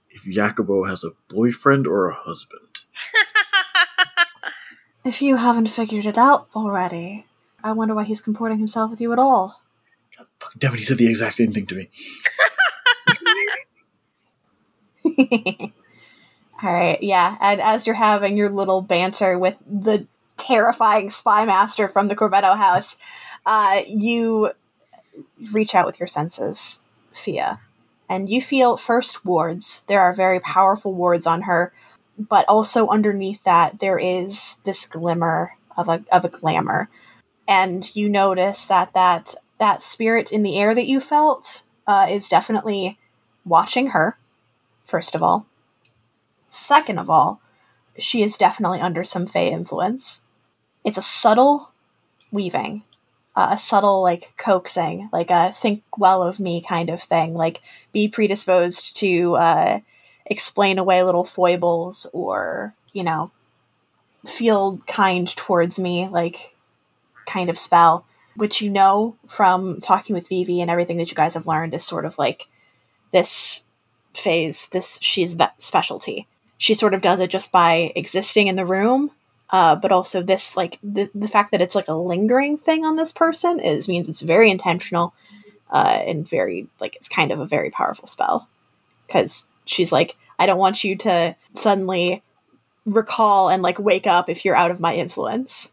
[0.09, 2.85] if Jacopo has a boyfriend or a husband?"
[5.03, 7.25] If you haven't figured it out already,
[7.63, 9.61] I wonder why he's comporting himself with you at all.
[10.17, 11.89] God fucking damn it, he said the exact same thing to me.
[16.61, 17.37] All right, yeah.
[17.39, 22.57] And as you're having your little banter with the terrifying spy master from the Corvetto
[22.57, 22.97] house,
[23.45, 24.51] uh, you
[25.53, 26.81] reach out with your senses,
[27.13, 27.59] Fia,
[28.09, 29.83] and you feel first wards.
[29.87, 31.71] There are very powerful wards on her,
[32.19, 36.89] but also underneath that there is this glimmer of a of a glamour,
[37.47, 42.29] and you notice that that that spirit in the air that you felt uh, is
[42.29, 42.99] definitely
[43.45, 44.17] watching her.
[44.83, 45.45] First of all,
[46.49, 47.41] Second of all,
[47.97, 50.23] she is definitely under some Fey influence.
[50.83, 51.71] It's a subtle
[52.31, 52.83] weaving,
[53.35, 57.35] uh, a subtle like coaxing, like a think well of me kind of thing.
[57.35, 57.61] Like
[57.91, 59.79] be predisposed to uh,
[60.29, 63.31] explain away little foibles or you know
[64.25, 66.55] feel kind towards me, like
[67.25, 68.05] kind of spell.
[68.35, 71.83] Which you know from talking with Vivi and everything that you guys have learned is
[71.83, 72.47] sort of like
[73.11, 73.65] this
[74.13, 76.27] phase, this she's specialty
[76.59, 79.09] she sort of does it just by existing in the room
[79.49, 82.97] uh, but also this like the, the fact that it's like a lingering thing on
[82.97, 85.15] this person is means it's very intentional
[85.71, 88.47] uh, and very like it's kind of a very powerful spell
[89.07, 92.23] because she's like i don't want you to suddenly
[92.85, 95.71] recall and like wake up if you're out of my influence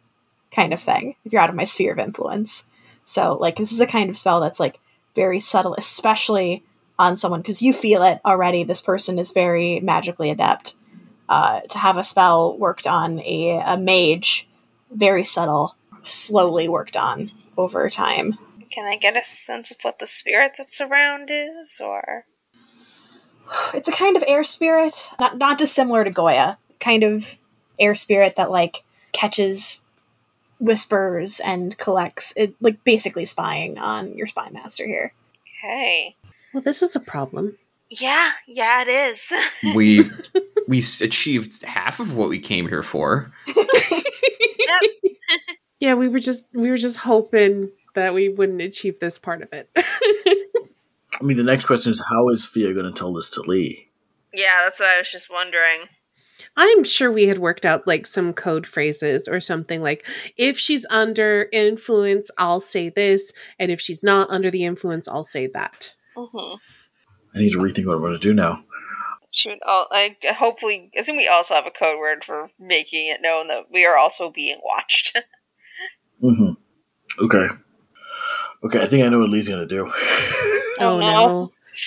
[0.51, 2.64] kind of thing if you're out of my sphere of influence
[3.05, 4.78] so like this is the kind of spell that's like
[5.14, 6.62] very subtle especially
[6.99, 8.64] on someone because you feel it already.
[8.64, 10.76] This person is very magically adept.
[11.28, 14.49] Uh, to have a spell worked on a, a mage,
[14.92, 18.38] very subtle, slowly worked on over time.
[18.70, 22.26] Can I get a sense of what the spirit that's around is, or
[23.74, 26.59] It's a kind of air spirit, not not dissimilar to Goya.
[26.80, 27.38] Kind of
[27.78, 29.84] air spirit that like catches
[30.59, 35.12] whispers and collects it, like basically spying on your spy master here.
[35.62, 36.16] okay?
[36.55, 37.57] Well, this is a problem.
[37.90, 39.32] Yeah, yeah, it is.
[39.74, 40.05] We
[40.66, 43.32] we s- achieved half of what we came here for.
[45.78, 49.53] Yeah, we were just we were just hoping that we wouldn't achieve this part of
[49.53, 49.68] it.
[51.21, 53.89] I mean, the next question is, how is Fia going to tell this to Lee?
[54.35, 55.87] yeah, that's what I was just wondering.
[56.57, 60.07] I'm sure we had worked out like some code phrases or something like
[60.37, 65.25] if she's under influence, I'll say this, and if she's not under the influence, I'll
[65.25, 65.95] say that.
[66.14, 66.55] hmm
[67.35, 68.62] I need to rethink what I'm going to do now.
[69.31, 70.91] Should all like hopefully?
[70.99, 74.31] Assume we also have a code word for making it known that we are also
[74.31, 75.17] being watched.
[76.21, 76.53] hmm
[77.23, 77.47] Okay.
[78.64, 79.85] Okay, I think I know what Lee's going to do.
[80.81, 81.53] Oh, no.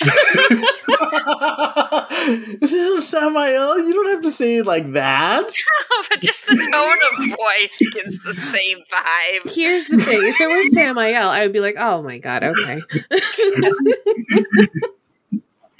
[2.60, 3.78] this is Samael.
[3.80, 5.44] You don't have to say it like that.
[6.10, 9.52] but just the tone of voice gives the same vibe.
[9.54, 12.82] Here's the thing: if it was Samael, I would be like, "Oh my god, okay."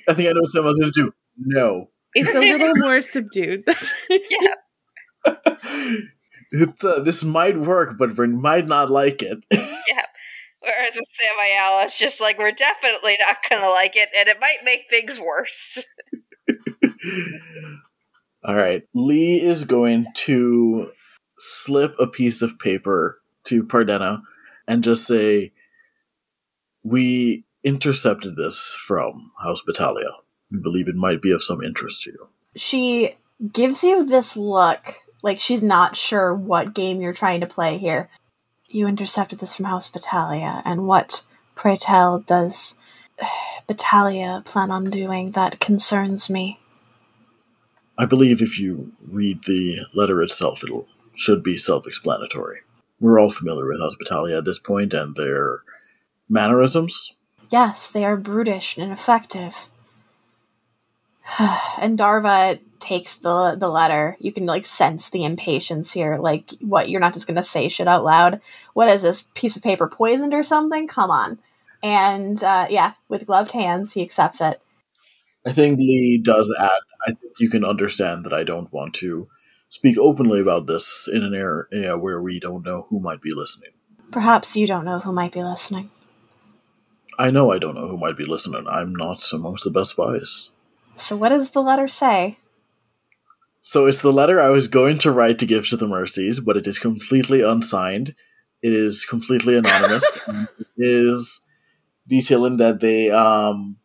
[0.09, 1.13] I think I know what Samael's going to do.
[1.39, 1.91] No.
[2.15, 3.65] it's a little more subdued.
[4.11, 5.35] Yeah,
[6.53, 9.45] It's, uh, this might work, but we might not like it.
[9.51, 10.03] yeah.
[10.61, 14.59] Whereas with Samael, it's just like we're definitely not gonna like it, and it might
[14.65, 15.85] make things worse.
[18.45, 18.83] All right.
[18.95, 20.93] Lee is going to
[21.39, 24.23] slip a piece of paper to Pardena
[24.67, 25.53] and just say,
[26.83, 30.13] We intercepted this from House Battalia.
[30.51, 32.29] We believe it might be of some interest to you.
[32.57, 33.17] She
[33.53, 38.09] gives you this look like she's not sure what game you're trying to play here.
[38.73, 41.25] You intercepted this from House Battalia, and what,
[41.57, 42.79] pray tell, does
[43.69, 46.61] Battalia plan on doing that concerns me?
[47.99, 52.61] I believe if you read the letter itself, it'll should be self-explanatory.
[53.01, 55.63] We're all familiar with House Battalia at this point and their
[56.29, 57.15] mannerisms.
[57.51, 59.69] Yes, they are brutish and ineffective.
[61.39, 64.17] and Darva takes the the letter.
[64.19, 66.17] You can like sense the impatience here.
[66.19, 66.89] Like, what?
[66.89, 68.41] You're not just gonna say shit out loud.
[68.75, 70.89] What is this piece of paper poisoned or something?
[70.89, 71.39] Come on.
[71.83, 74.61] And uh, yeah, with gloved hands, he accepts it.
[75.47, 76.71] I think Lee does add.
[77.07, 79.29] I think you can understand that I don't want to
[79.71, 83.71] speak openly about this in an area where we don't know who might be listening.
[84.11, 85.91] Perhaps you don't know who might be listening.
[87.19, 88.67] I know I don't know who might be listening.
[88.69, 90.51] I'm not amongst the best spies.
[90.97, 92.39] So, what does the letter say?
[93.61, 96.57] So it's the letter I was going to write to give to the Mercies, but
[96.57, 98.15] it is completely unsigned.
[98.63, 100.05] It is completely anonymous.
[100.27, 101.41] it is
[102.07, 103.79] detailing that they um,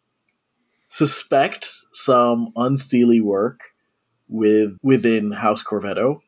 [0.88, 3.60] suspect some Unseelie work
[4.28, 6.20] with within House Corvetto,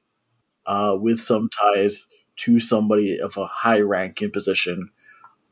[0.66, 4.90] uh, with some ties to somebody of a high rank in position,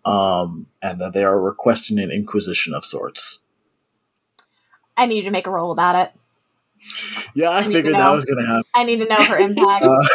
[0.04, 3.44] um, and that they are requesting an inquisition of sorts.
[4.98, 6.14] I need you to make a roll about it.
[7.34, 8.64] Yeah, I need to figured that was going to happen.
[8.74, 9.86] I need to know her impact.
[9.86, 10.08] Uh,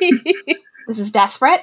[0.88, 1.60] this is desperate.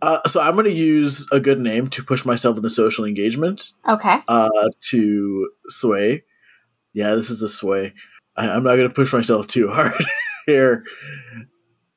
[0.00, 3.04] Uh, so I'm going to use a good name to push myself in the social
[3.04, 4.20] engagement Okay.
[4.28, 4.48] uh,
[4.90, 6.22] to sway.
[6.92, 7.94] Yeah, this is a sway.
[8.36, 9.92] I, I'm not going to push myself too hard
[10.46, 10.84] here.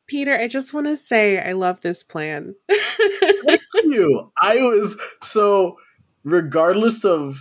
[0.08, 2.56] Peter, I just want to say I love this plan.
[2.70, 5.78] Thank You, I was so
[6.24, 7.38] regardless of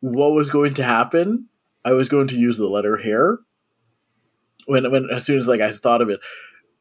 [0.00, 1.48] what was going to happen,
[1.84, 3.38] I was going to use the letter hair.
[4.66, 6.20] When when as soon as like I thought of it,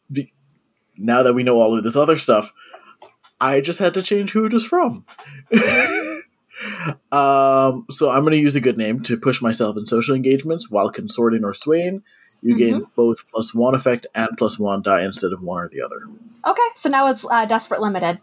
[0.10, 0.30] the,
[0.98, 2.52] now that we know all of this other stuff,
[3.39, 5.06] I just had to change who it was from.
[7.12, 10.70] um, so I'm going to use a good name to push myself in social engagements
[10.70, 12.04] while consorting or swaying.
[12.41, 15.82] You gain both plus one effect and plus one die instead of one or the
[15.82, 16.02] other.
[16.45, 18.20] Okay, so now it's uh, desperate limited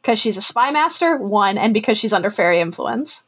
[0.00, 3.26] because she's a spy master, one, and because she's under fairy influence.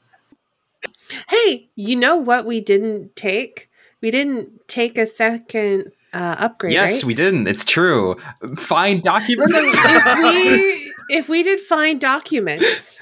[1.29, 3.71] Hey, you know what we didn't take?
[4.01, 6.73] We didn't take a second uh, upgrade.
[6.73, 7.09] yes, right?
[7.09, 7.47] we didn't.
[7.47, 8.17] It's true.
[8.57, 9.53] Find documents.
[9.55, 12.99] If we if we did find documents,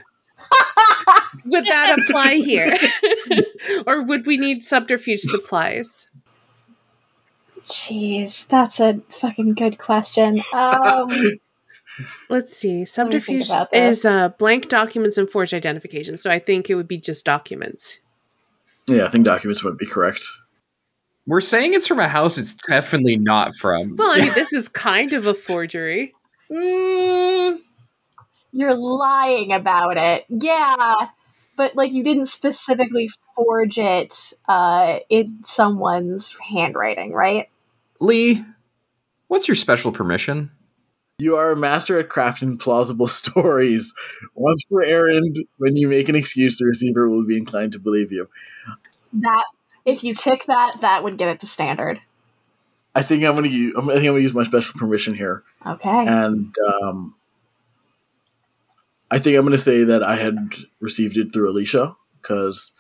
[1.44, 2.76] would that apply here,
[3.86, 6.08] or would we need subterfuge supplies?
[7.62, 10.42] Jeez, that's a fucking good question.
[10.52, 11.11] Um,
[12.30, 12.84] Let's see.
[12.84, 16.16] Subterfuge about is uh, blank documents and forged identification.
[16.16, 17.98] So I think it would be just documents.
[18.87, 20.22] Yeah, I think documents would be correct.
[21.26, 23.97] We're saying it's from a house it's definitely not from.
[23.97, 26.14] Well, I mean, this is kind of a forgery.
[26.51, 27.59] mm,
[28.53, 30.24] you're lying about it.
[30.28, 30.95] Yeah,
[31.57, 37.49] but like you didn't specifically forge it uh, in someone's handwriting, right?
[38.01, 38.45] Lee,
[39.28, 40.51] what's your special permission?
[41.21, 43.93] You are a master at crafting plausible stories.
[44.35, 48.11] Once per errand, when you make an excuse, the receiver will be inclined to believe
[48.11, 48.29] you.
[49.12, 49.45] That
[49.85, 52.01] if you tick that, that would get it to standard.
[52.95, 53.75] I think I'm gonna use.
[53.77, 56.07] I think I'm gonna use my special permission here, Okay.
[56.09, 56.53] and
[56.83, 57.14] um,
[59.11, 60.37] I think I'm gonna say that I had
[60.81, 62.73] received it through Alicia because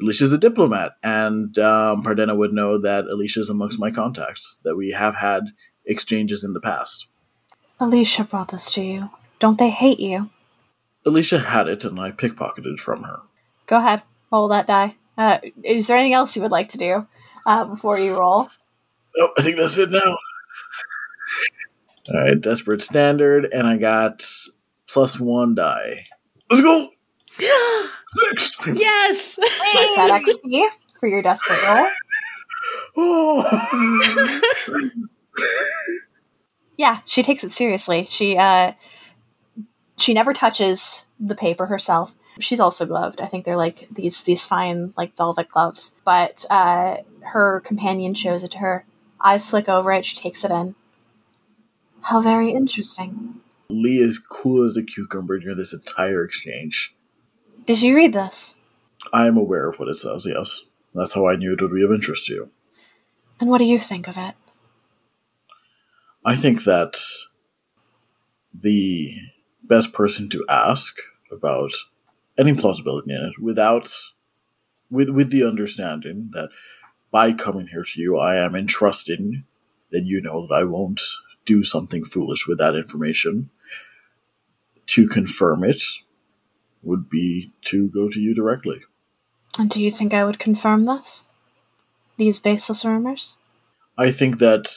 [0.00, 4.60] Alicia's a diplomat, and um, Pardena would know that Alicia's amongst my contacts.
[4.64, 5.44] That we have had
[5.84, 7.08] exchanges in the past.
[7.80, 9.10] Alicia brought this to you.
[9.38, 10.30] Don't they hate you?
[11.06, 13.20] Alicia had it, and I pickpocketed from her.
[13.66, 14.02] Go ahead,
[14.32, 14.96] roll that die.
[15.16, 17.06] Uh, is there anything else you would like to do
[17.46, 18.48] uh, before you roll?
[19.16, 20.16] Oh, I think that's it now.
[22.12, 24.26] All right, desperate standard, and I got
[24.88, 26.04] plus one die.
[26.50, 26.90] Let's go.
[28.16, 28.56] Six.
[28.74, 29.38] yes.
[29.38, 29.50] Like
[29.96, 30.62] that XP
[31.00, 31.86] for your desperate roll.
[32.96, 33.42] Oh.
[36.76, 38.04] Yeah, she takes it seriously.
[38.04, 38.72] She uh
[39.96, 42.14] she never touches the paper herself.
[42.40, 43.20] She's also gloved.
[43.20, 45.94] I think they're like these these fine like velvet gloves.
[46.04, 48.84] But uh her companion shows it to her.
[49.20, 50.74] Eyes flick over it, she takes it in.
[52.02, 53.40] How very interesting.
[53.70, 56.94] Lee is cool as a cucumber during this entire exchange.
[57.64, 58.56] Did you read this?
[59.12, 60.64] I am aware of what it says, yes.
[60.94, 62.50] That's how I knew it would be of interest to you.
[63.40, 64.34] And what do you think of it?
[66.24, 66.96] I think that
[68.52, 69.18] the
[69.62, 70.96] best person to ask
[71.30, 71.72] about
[72.38, 73.92] any plausibility in it without
[74.90, 76.50] with with the understanding that
[77.10, 79.44] by coming here to you I am entrusting
[79.90, 81.00] that you know that I won't
[81.44, 83.50] do something foolish with that information.
[84.86, 85.82] To confirm it
[86.82, 88.82] would be to go to you directly.
[89.58, 91.26] And do you think I would confirm this?
[92.18, 93.36] These baseless rumors?
[93.96, 94.68] I think that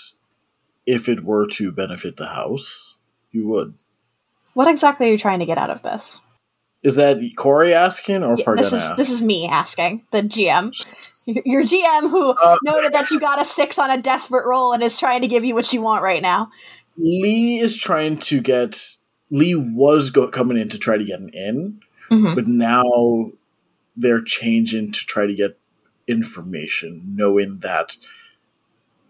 [0.88, 2.96] if it were to benefit the house,
[3.32, 3.76] you would.
[4.54, 6.20] What exactly are you trying to get out of this?
[6.82, 8.96] Is that Kori asking or Yeah, Pardena this is asking?
[8.98, 10.72] this is me asking the GM,
[11.46, 14.82] your GM who Uh, noted that you got a six on a desperate roll and
[14.82, 16.50] is trying to give you what you want right now.
[16.98, 18.96] Lee is trying to get.
[19.30, 21.80] Lee was go- coming in to try to get an in,
[22.10, 22.34] Mhm.
[22.34, 23.32] but now
[23.98, 25.60] they're changing to try to get
[26.08, 27.98] information, knowing that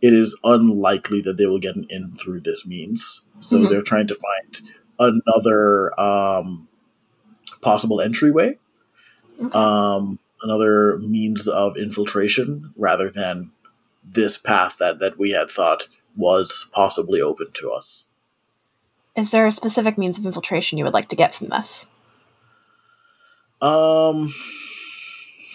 [0.02, 3.28] it is unlikely that they will get an in through this means.
[3.40, 3.70] So Mhm.
[3.70, 4.62] they're trying to find
[5.00, 6.68] another um,
[7.62, 8.58] possible entryway,
[9.44, 9.58] Okay.
[9.58, 13.52] um, another means of infiltration, rather than
[14.04, 18.08] this path that, that we had thought was possibly open to us.
[19.16, 21.88] Is there a specific means of infiltration you would like to get from this?
[23.62, 24.34] Um,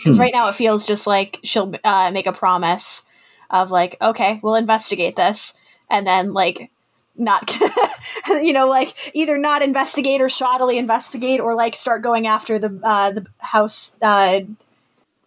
[0.03, 0.23] Because Hmm.
[0.23, 3.05] right now it feels just like she'll uh, make a promise
[3.53, 5.57] of like, okay, we'll investigate this,
[5.91, 6.71] and then like
[7.17, 7.57] not,
[8.29, 12.81] you know, like either not investigate or shoddily investigate, or like start going after the
[12.83, 14.41] uh, the house uh,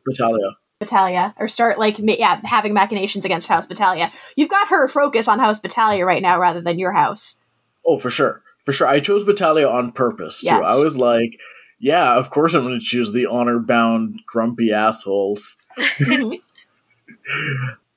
[0.07, 0.57] Natalia.
[0.81, 4.11] Battalia, or start like ma- yeah having machinations against House Battalia.
[4.35, 7.41] You've got her focus on House Battalia right now rather than your house.
[7.85, 8.41] Oh, for sure.
[8.63, 8.87] For sure.
[8.87, 10.47] I chose Battalia on purpose, too.
[10.47, 10.65] Yes.
[10.65, 11.39] I was like,
[11.79, 15.55] yeah, of course I'm going to choose the honor bound, grumpy assholes.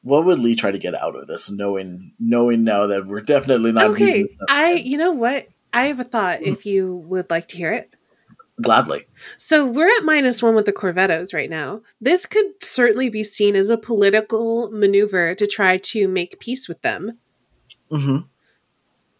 [0.03, 3.73] What would Lee try to get out of this, knowing knowing now that we're definitely
[3.73, 4.27] not okay.
[4.49, 5.49] I you know what?
[5.73, 7.95] I have a thought if you would like to hear it.
[8.63, 9.05] gladly.
[9.37, 11.83] So we're at minus one with the Corvettos right now.
[12.01, 16.83] This could certainly be seen as a political maneuver to try to make peace with
[16.83, 17.19] them
[17.91, 18.19] hmm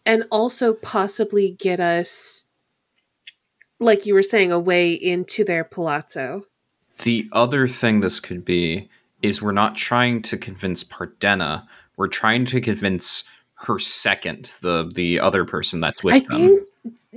[0.05, 2.43] and also possibly get us,
[3.79, 6.45] like you were saying, a way into their palazzo.
[7.03, 8.89] The other thing this could be
[9.21, 11.67] is we're not trying to convince Pardena.
[11.97, 13.23] We're trying to convince
[13.65, 16.29] her second, the the other person that's with I them.
[16.29, 16.69] think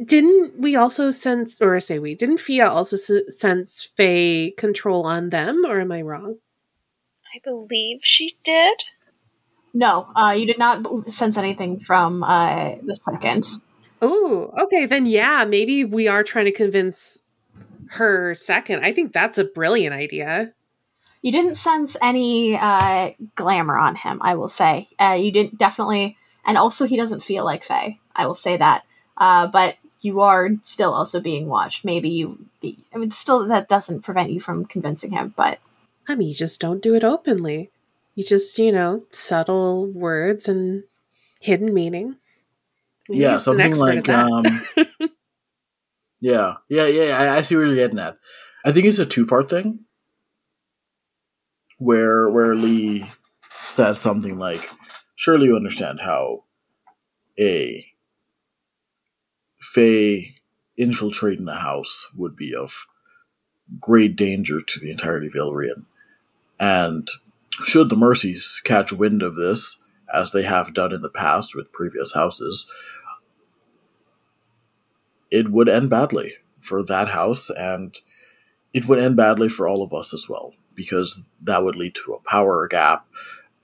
[0.05, 5.65] didn't we also sense, or say we didn't Fia also sense Fey control on them,
[5.67, 6.37] or am I wrong?
[7.35, 8.79] I believe she did.
[9.75, 13.47] No, uh, you did not sense anything from uh, the second.
[14.03, 17.23] Oh, okay, then yeah, maybe we are trying to convince
[17.91, 18.85] her second.
[18.85, 20.53] I think that's a brilliant idea.
[21.23, 24.89] You didn't sense any uh, glamour on him, I will say.
[24.99, 28.01] Uh, you didn't definitely, and also he doesn't feel like Fey.
[28.15, 28.85] I will say that.
[29.17, 31.85] Uh, but you are still also being watched.
[31.85, 32.47] Maybe you,
[32.93, 35.33] I mean, still that doesn't prevent you from convincing him.
[35.37, 35.61] But
[36.09, 37.71] I mean, you just don't do it openly.
[38.17, 40.83] You just, you know, subtle words and
[41.41, 42.17] hidden meaning.
[43.09, 44.27] Yeah, He's something like at that.
[44.27, 45.11] um,
[46.21, 47.19] yeah, yeah, yeah.
[47.19, 48.17] I, I see where you're getting at.
[48.65, 49.81] I think it's a two part thing,
[51.83, 53.07] where where Lee
[53.51, 54.71] says something like,
[55.17, 56.45] "Surely you understand how
[57.39, 57.87] a
[59.61, 60.37] Fey
[60.77, 62.87] infiltrating a house would be of
[63.81, 65.87] great danger to the entirety of Illyrian,
[66.61, 67.09] and
[67.65, 69.83] should the Mercies catch wind of this,
[70.13, 72.71] as they have done in the past with previous houses."
[75.31, 78.01] it would end badly for that house and
[78.75, 82.13] it would end badly for all of us as well because that would lead to
[82.15, 83.07] a power gap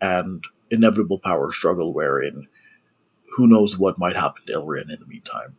[0.01, 2.47] and inevitable power struggle wherein
[3.37, 5.57] who knows what might happen to Illyrian in the meantime.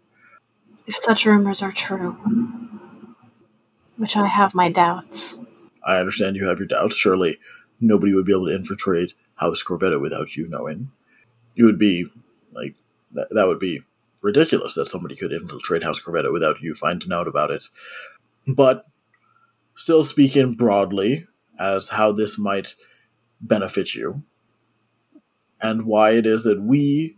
[0.88, 2.18] if such rumors are true,
[3.98, 5.40] which I have my doubts,
[5.86, 6.96] I understand you have your doubts.
[6.96, 7.40] Surely
[7.80, 10.92] nobody would be able to infiltrate House Corvetto without you knowing.
[11.56, 12.08] You would be
[12.54, 12.76] like
[13.14, 13.82] that, that would be
[14.22, 17.66] ridiculous that somebody could infiltrate House Corvetto without you finding out about it.
[18.48, 18.86] But
[19.76, 21.28] still speaking broadly
[21.60, 22.76] as how this might
[23.41, 24.23] benefit you
[25.61, 27.18] and why it is that we,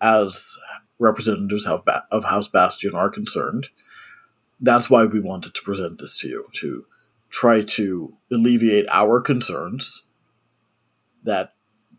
[0.00, 0.56] as
[0.98, 3.68] representatives of, House Bastion, are concerned.
[4.60, 6.86] That's why we wanted to present this to you to
[7.28, 10.06] try to alleviate our concerns
[11.24, 11.54] that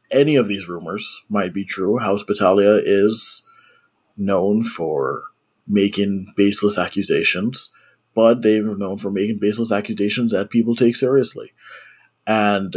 [0.09, 1.97] any of these rumors might be true.
[1.97, 3.47] House Battalia is
[4.15, 5.21] known for
[5.67, 7.73] making baseless accusations,
[8.17, 11.53] but they're known for making baseless accusations that people take seriously.
[12.25, 12.75] And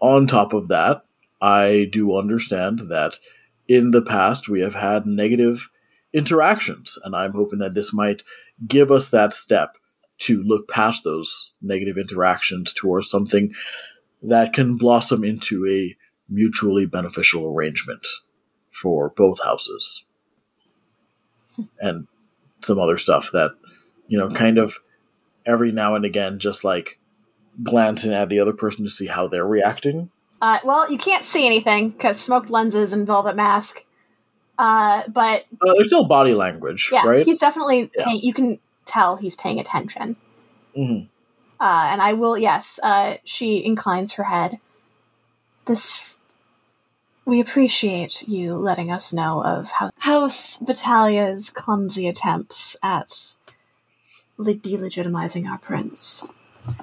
[0.00, 1.04] on top of that,
[1.42, 3.18] I do understand that
[3.66, 5.68] in the past we have had negative
[6.12, 8.22] interactions, and I'm hoping that this might
[8.68, 9.78] give us that step
[10.18, 13.52] to look past those negative interactions towards something
[14.22, 15.96] that can blossom into a
[16.28, 18.06] mutually beneficial arrangement
[18.70, 20.04] for both houses.
[21.80, 22.06] and
[22.60, 23.50] some other stuff that,
[24.08, 24.78] you know, kind of
[25.46, 26.98] every now and again, just like
[27.62, 30.10] glancing at the other person to see how they're reacting.
[30.42, 33.84] Uh, well, you can't see anything because smoked lenses and velvet mask.
[34.58, 37.24] Uh, but Uh, there's still body language, yeah, right?
[37.24, 37.90] he's definitely.
[37.96, 38.04] Yeah.
[38.04, 40.16] Pay- you can tell he's paying attention.
[40.74, 41.00] hmm
[41.60, 42.36] Uh, and I will.
[42.36, 44.58] Yes, uh, she inclines her head.
[45.66, 46.18] This.
[47.26, 53.34] We appreciate you letting us know of how House Battalia's clumsy attempts at
[54.38, 56.26] delegitimizing our prince.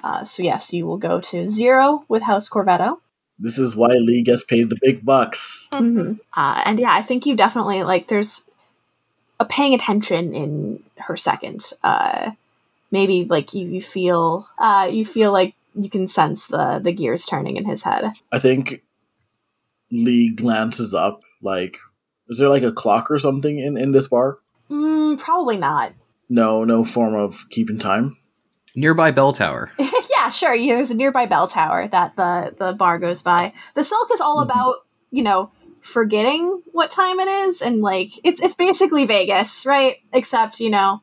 [0.02, 2.98] Uh, so yes, you will go to zero with House Corvetto.
[3.38, 5.68] This is why Lee gets paid the big bucks.
[5.72, 6.14] Mm-hmm.
[6.36, 8.08] Uh, and yeah, I think you definitely like.
[8.08, 8.44] There's
[9.40, 11.72] a paying attention in her second.
[11.82, 12.32] Uh,
[12.90, 17.26] maybe like you, you feel uh, you feel like you can sense the the gears
[17.26, 18.12] turning in his head.
[18.30, 18.82] I think
[19.90, 21.78] Lee glances up, like,
[22.28, 24.38] is there like a clock or something in, in this bar?
[24.70, 25.92] Mm, probably not.
[26.32, 28.16] No, no form of keeping time.
[28.74, 29.70] Nearby bell tower.
[29.78, 30.54] yeah, sure.
[30.54, 33.52] Yeah, there's a nearby bell tower that the the bar goes by.
[33.74, 34.44] The silk is all Mhm.
[34.44, 34.74] about
[35.10, 35.50] you know
[35.82, 39.96] forgetting what time it is, and like it's it's basically Vegas, right?
[40.14, 41.02] Except you know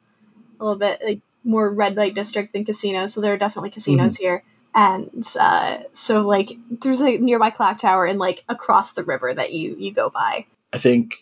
[0.60, 3.14] a little bit like more red light district than casinos.
[3.14, 4.43] So there are definitely casinos here,
[4.73, 9.53] and uh, so like there's a nearby clock tower and like across the river that
[9.53, 10.47] you you go by.
[10.73, 11.14] I think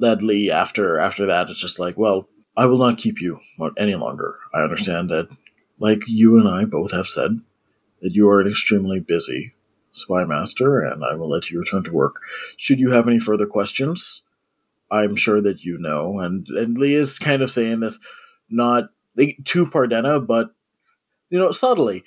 [0.00, 3.40] that Lee, after after that, is just like, well, I will not keep you
[3.76, 4.34] any longer.
[4.52, 5.34] I understand that,
[5.78, 7.40] like you and I both have said,
[8.00, 9.54] that you are an extremely busy
[9.92, 12.20] spy master, and I will let you return to work.
[12.56, 14.22] Should you have any further questions,
[14.90, 16.20] I'm sure that you know.
[16.20, 17.98] And and Lee is kind of saying this,
[18.50, 20.54] not to Pardena, but
[21.30, 22.04] you know, subtly.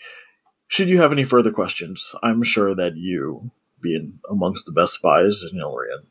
[0.67, 3.51] Should you have any further questions, I'm sure that you,
[3.81, 6.07] being amongst the best spies in Illyrian,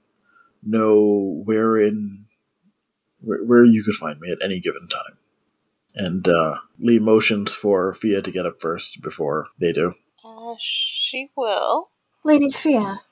[0.62, 2.24] know where in
[3.25, 5.19] where, where you could find me at any given time.
[5.95, 9.95] And uh, Lee motions for Fia to get up first before they do.
[10.25, 11.91] Uh, she will.
[12.25, 13.03] Lady Fia,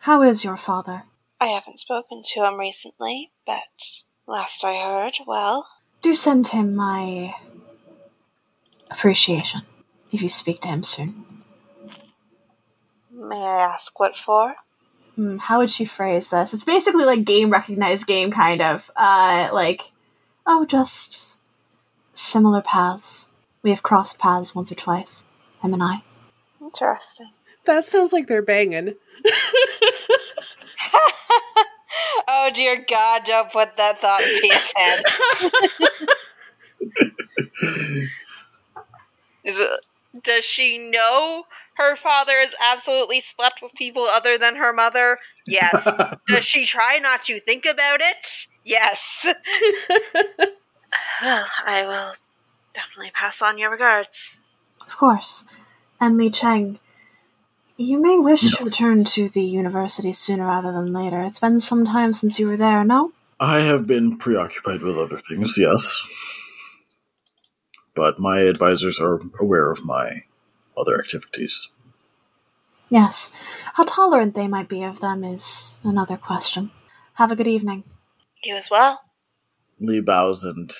[0.00, 1.04] how is your father?
[1.40, 5.68] I haven't spoken to him recently, but last I heard, well,
[6.02, 7.34] Do send him my
[8.90, 9.62] appreciation
[10.12, 11.24] if you speak to him soon.
[13.12, 14.56] may I ask what for?
[15.16, 16.54] Hmm, how would she phrase this?
[16.54, 18.90] It's basically like game recognized game, kind of.
[18.94, 19.92] Uh, like,
[20.46, 21.38] oh, just
[22.14, 23.30] similar paths.
[23.62, 25.26] We have crossed paths once or twice,
[25.62, 26.02] him and I.
[26.60, 27.30] Interesting.
[27.64, 28.94] That sounds like they're banging.
[32.28, 33.22] oh dear God!
[33.24, 35.02] Don't put that thought in Fia's head.
[39.44, 39.80] Is it?
[40.22, 45.18] Does she know her father has absolutely slept with people other than her mother?
[45.46, 45.90] Yes.
[46.26, 48.46] does she try not to think about it?
[48.64, 49.32] Yes.
[49.88, 50.48] well,
[51.66, 52.14] I will
[52.74, 54.42] definitely pass on your regards.
[54.86, 55.46] Of course.
[56.00, 56.78] And Li Cheng,
[57.76, 61.22] you may wish to return to the university sooner rather than later.
[61.22, 63.12] It's been some time since you were there, no?
[63.38, 66.06] I have been preoccupied with other things, yes.
[67.94, 70.22] But my advisors are aware of my
[70.76, 71.70] other activities.
[72.88, 73.32] Yes.
[73.74, 76.70] How tolerant they might be of them is another question.
[77.14, 77.84] Have a good evening.
[78.44, 79.02] You as well.
[79.80, 80.72] Lee bows, and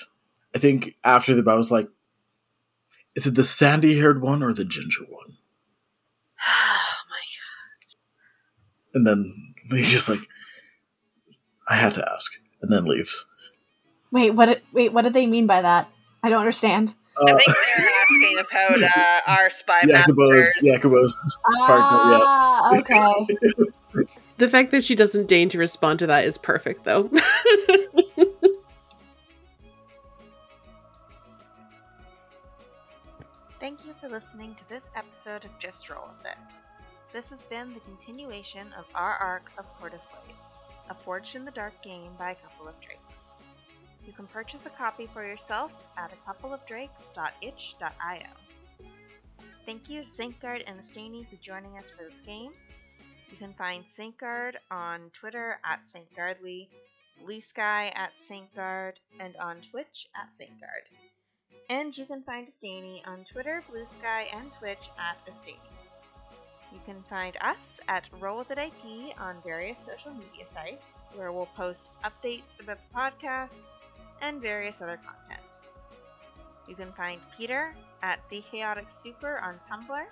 [0.55, 1.89] I think after the bow is like,
[3.15, 5.37] is it the sandy haired one or the ginger one?
[6.49, 8.95] Oh my god.
[8.95, 10.27] And then Lee's just like,
[11.67, 13.29] I had to ask, and then leaves.
[14.11, 14.61] Wait, what?
[14.71, 15.89] Wait, what did they mean by that?
[16.23, 16.95] I don't understand.
[17.25, 20.63] I Uh, think they're asking about uh, our spy Jacopo's, masters.
[20.63, 21.17] Jacopo's
[21.65, 22.19] partner, yeah.
[22.23, 24.05] Ah, okay.
[24.37, 27.09] The fact that she doesn't deign to respond to that is perfect, though.
[33.59, 36.37] Thank you for listening to this episode of Just Roll With It.
[37.11, 41.45] This has been the continuation of our arc of Court of Blades, a Forged in
[41.45, 43.37] the Dark game by a couple of drakes.
[44.07, 48.19] You can purchase a copy for yourself at a coupleofdrakes.itch.io.
[49.65, 52.53] Thank you to Saintguard and Asteyni for joining us for this game.
[53.29, 56.69] You can find Saintguard on Twitter at SaintGuardly,
[57.21, 60.87] Blue Sky at Saintguard, and on Twitch at Saintguard.
[61.69, 65.57] And you can find Asteyni on Twitter, Blue Sky, and Twitch at Asteyni.
[66.71, 71.33] You can find us at Roll With It IP on various social media sites, where
[71.33, 73.75] we'll post updates about the podcast
[74.21, 75.63] and various other content.
[76.67, 77.73] You can find Peter
[78.03, 80.05] at The Chaotic Super on Tumblr.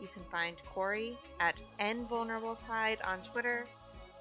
[0.00, 3.66] You can find Kori at Invulnerable Tide on Twitter,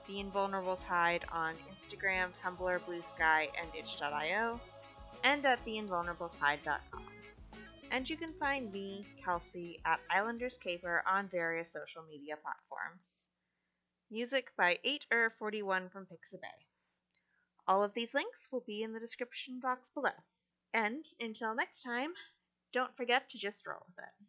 [0.07, 4.59] The Invulnerable Tide on Instagram, Tumblr, Blue Sky, and itch.io,
[5.23, 7.03] and at theinvulnerabletide.com.
[7.91, 13.29] And you can find me, Kelsey, at Islanders Caper on various social media platforms.
[14.11, 16.65] Music by 8er41 from Pixabay.
[17.69, 20.09] All of these links will be in the description box below.
[20.73, 22.13] And until next time,
[22.73, 24.28] don't forget to just roll with it.